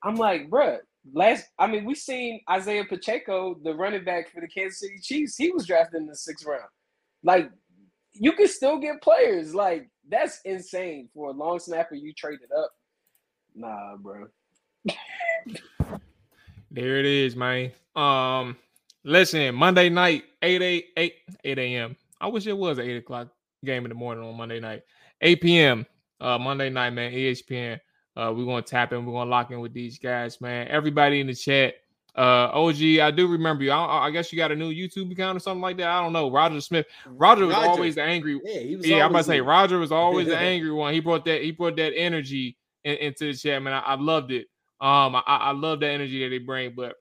[0.02, 0.78] I'm like, bruh,
[1.12, 5.36] last I mean, we seen Isaiah Pacheco, the running back for the Kansas City Chiefs,
[5.36, 6.64] he was drafted in the sixth round.
[7.22, 7.50] Like,
[8.12, 9.54] you can still get players.
[9.54, 12.70] Like, that's insane for a long snapper you traded up.
[13.54, 14.26] Nah, bro.
[16.70, 17.72] there it is, man.
[17.96, 18.56] Um,
[19.04, 21.14] listen, Monday night, 8 8 8
[21.44, 21.96] 8 a.m.
[22.20, 23.28] I wish it was an 8 o'clock
[23.64, 24.82] game in the morning on Monday night.
[25.20, 25.86] 8 p.m.
[26.20, 27.78] Uh, Monday night, man, ESPN.
[28.16, 29.04] Uh, we're gonna tap in.
[29.04, 30.68] We're gonna lock in with these guys, man.
[30.68, 31.74] Everybody in the chat.
[32.16, 33.72] Uh, OG, I do remember you.
[33.72, 35.88] I, I, guess you got a new YouTube account or something like that.
[35.88, 36.30] I don't know.
[36.30, 36.86] Roger Smith.
[37.06, 37.68] Roger was Roger.
[37.70, 38.40] always the angry.
[38.44, 40.94] Yeah, he was yeah I'm about to say Roger was always the angry one.
[40.94, 41.42] He brought that.
[41.42, 43.72] He brought that energy in, into the chat, man.
[43.72, 44.46] I, I loved it.
[44.80, 46.74] Um, I, I love the energy that they bring.
[46.76, 46.94] But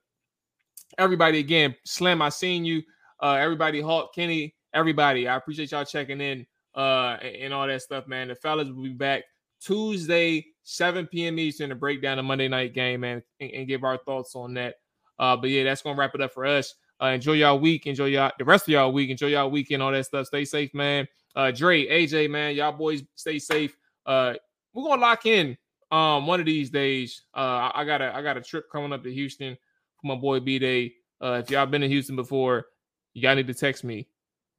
[0.98, 2.82] everybody again, Slim, I seen you.
[3.22, 5.28] Uh, everybody, Hawk, Kenny, everybody.
[5.28, 8.28] I appreciate y'all checking in uh, and all that stuff, man.
[8.28, 9.22] The fellas will be back
[9.64, 11.38] Tuesday, 7 p.m.
[11.38, 14.54] Eastern to break down the Monday night game, man, and, and give our thoughts on
[14.54, 14.76] that.
[15.18, 16.74] Uh, but yeah, that's gonna wrap it up for us.
[17.00, 19.92] Uh, enjoy y'all week, enjoy y'all the rest of y'all week, enjoy y'all weekend, all
[19.92, 20.26] that stuff.
[20.26, 21.06] Stay safe, man.
[21.34, 23.76] Uh, Dre, AJ, man, y'all boys stay safe.
[24.06, 24.34] Uh,
[24.72, 25.56] we're gonna lock in
[25.90, 27.22] um one of these days.
[27.34, 29.56] Uh, I, got a I got a trip coming up to Houston
[30.00, 30.94] for my boy B Day.
[31.20, 32.66] Uh, if y'all been to Houston before,
[33.14, 34.08] y'all need to text me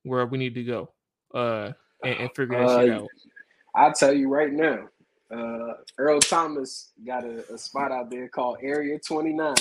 [0.04, 0.92] where we need to go.
[1.34, 1.72] Uh,
[2.04, 3.08] and, and figure that uh, shit out?
[3.76, 4.88] I'll tell you right now.
[5.32, 9.56] Uh, Earl Thomas got a, a spot out there called Area 29.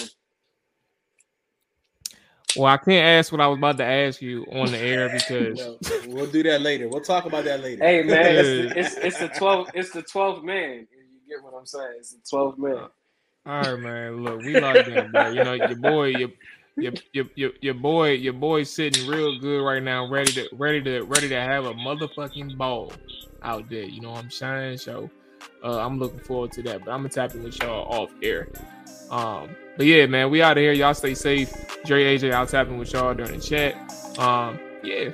[2.56, 5.58] Well, I can't ask what I was about to ask you on the air because
[5.58, 6.88] no, we'll do that later.
[6.88, 7.84] We'll talk about that later.
[7.84, 10.86] Hey man, it's, the, it's, it's the 12 it's the 12th man.
[10.92, 11.94] You get what I'm saying?
[11.98, 12.76] It's the 12th man.
[12.76, 12.88] Uh,
[13.46, 14.22] all right, man.
[14.22, 15.28] Look, we locked in, bro.
[15.28, 16.28] You know, your boy, your
[16.76, 20.82] your, your your your boy your boy's sitting real good right now, ready to ready
[20.82, 22.92] to ready to have a motherfucking ball
[23.42, 23.84] out there.
[23.84, 24.78] You know what I'm saying?
[24.78, 25.10] So
[25.64, 26.84] uh, I'm looking forward to that.
[26.84, 28.48] But I'm gonna tap in with y'all off air.
[29.10, 30.72] Um, but yeah, man, we out of here.
[30.72, 31.52] Y'all stay safe.
[31.84, 33.74] Dre AJ, I'll tap in with y'all during the chat.
[34.18, 35.10] Um, yeah.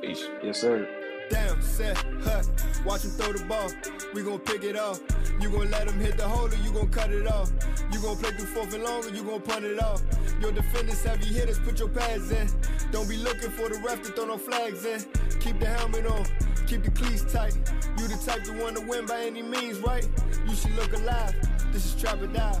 [0.00, 0.26] Peace.
[0.42, 0.88] Yes, sir
[1.32, 2.46] down, set, hut.
[2.84, 3.70] Watch him throw the ball.
[4.12, 5.00] We gon' pick it off.
[5.40, 7.50] You gon' let him hit the hole or you gon' cut it off.
[7.90, 10.02] You gon' play through fourth and long or you gon' punt it off.
[10.40, 12.48] Your defenders heavy hitters, put your pads in.
[12.90, 15.00] Don't be looking for the ref to throw no flags in.
[15.40, 16.26] Keep the helmet on.
[16.66, 17.54] Keep the cleats tight.
[17.98, 20.08] You the type to want to win by any means, right?
[20.48, 21.34] You should look alive.
[21.72, 22.60] This is Trap or Dive.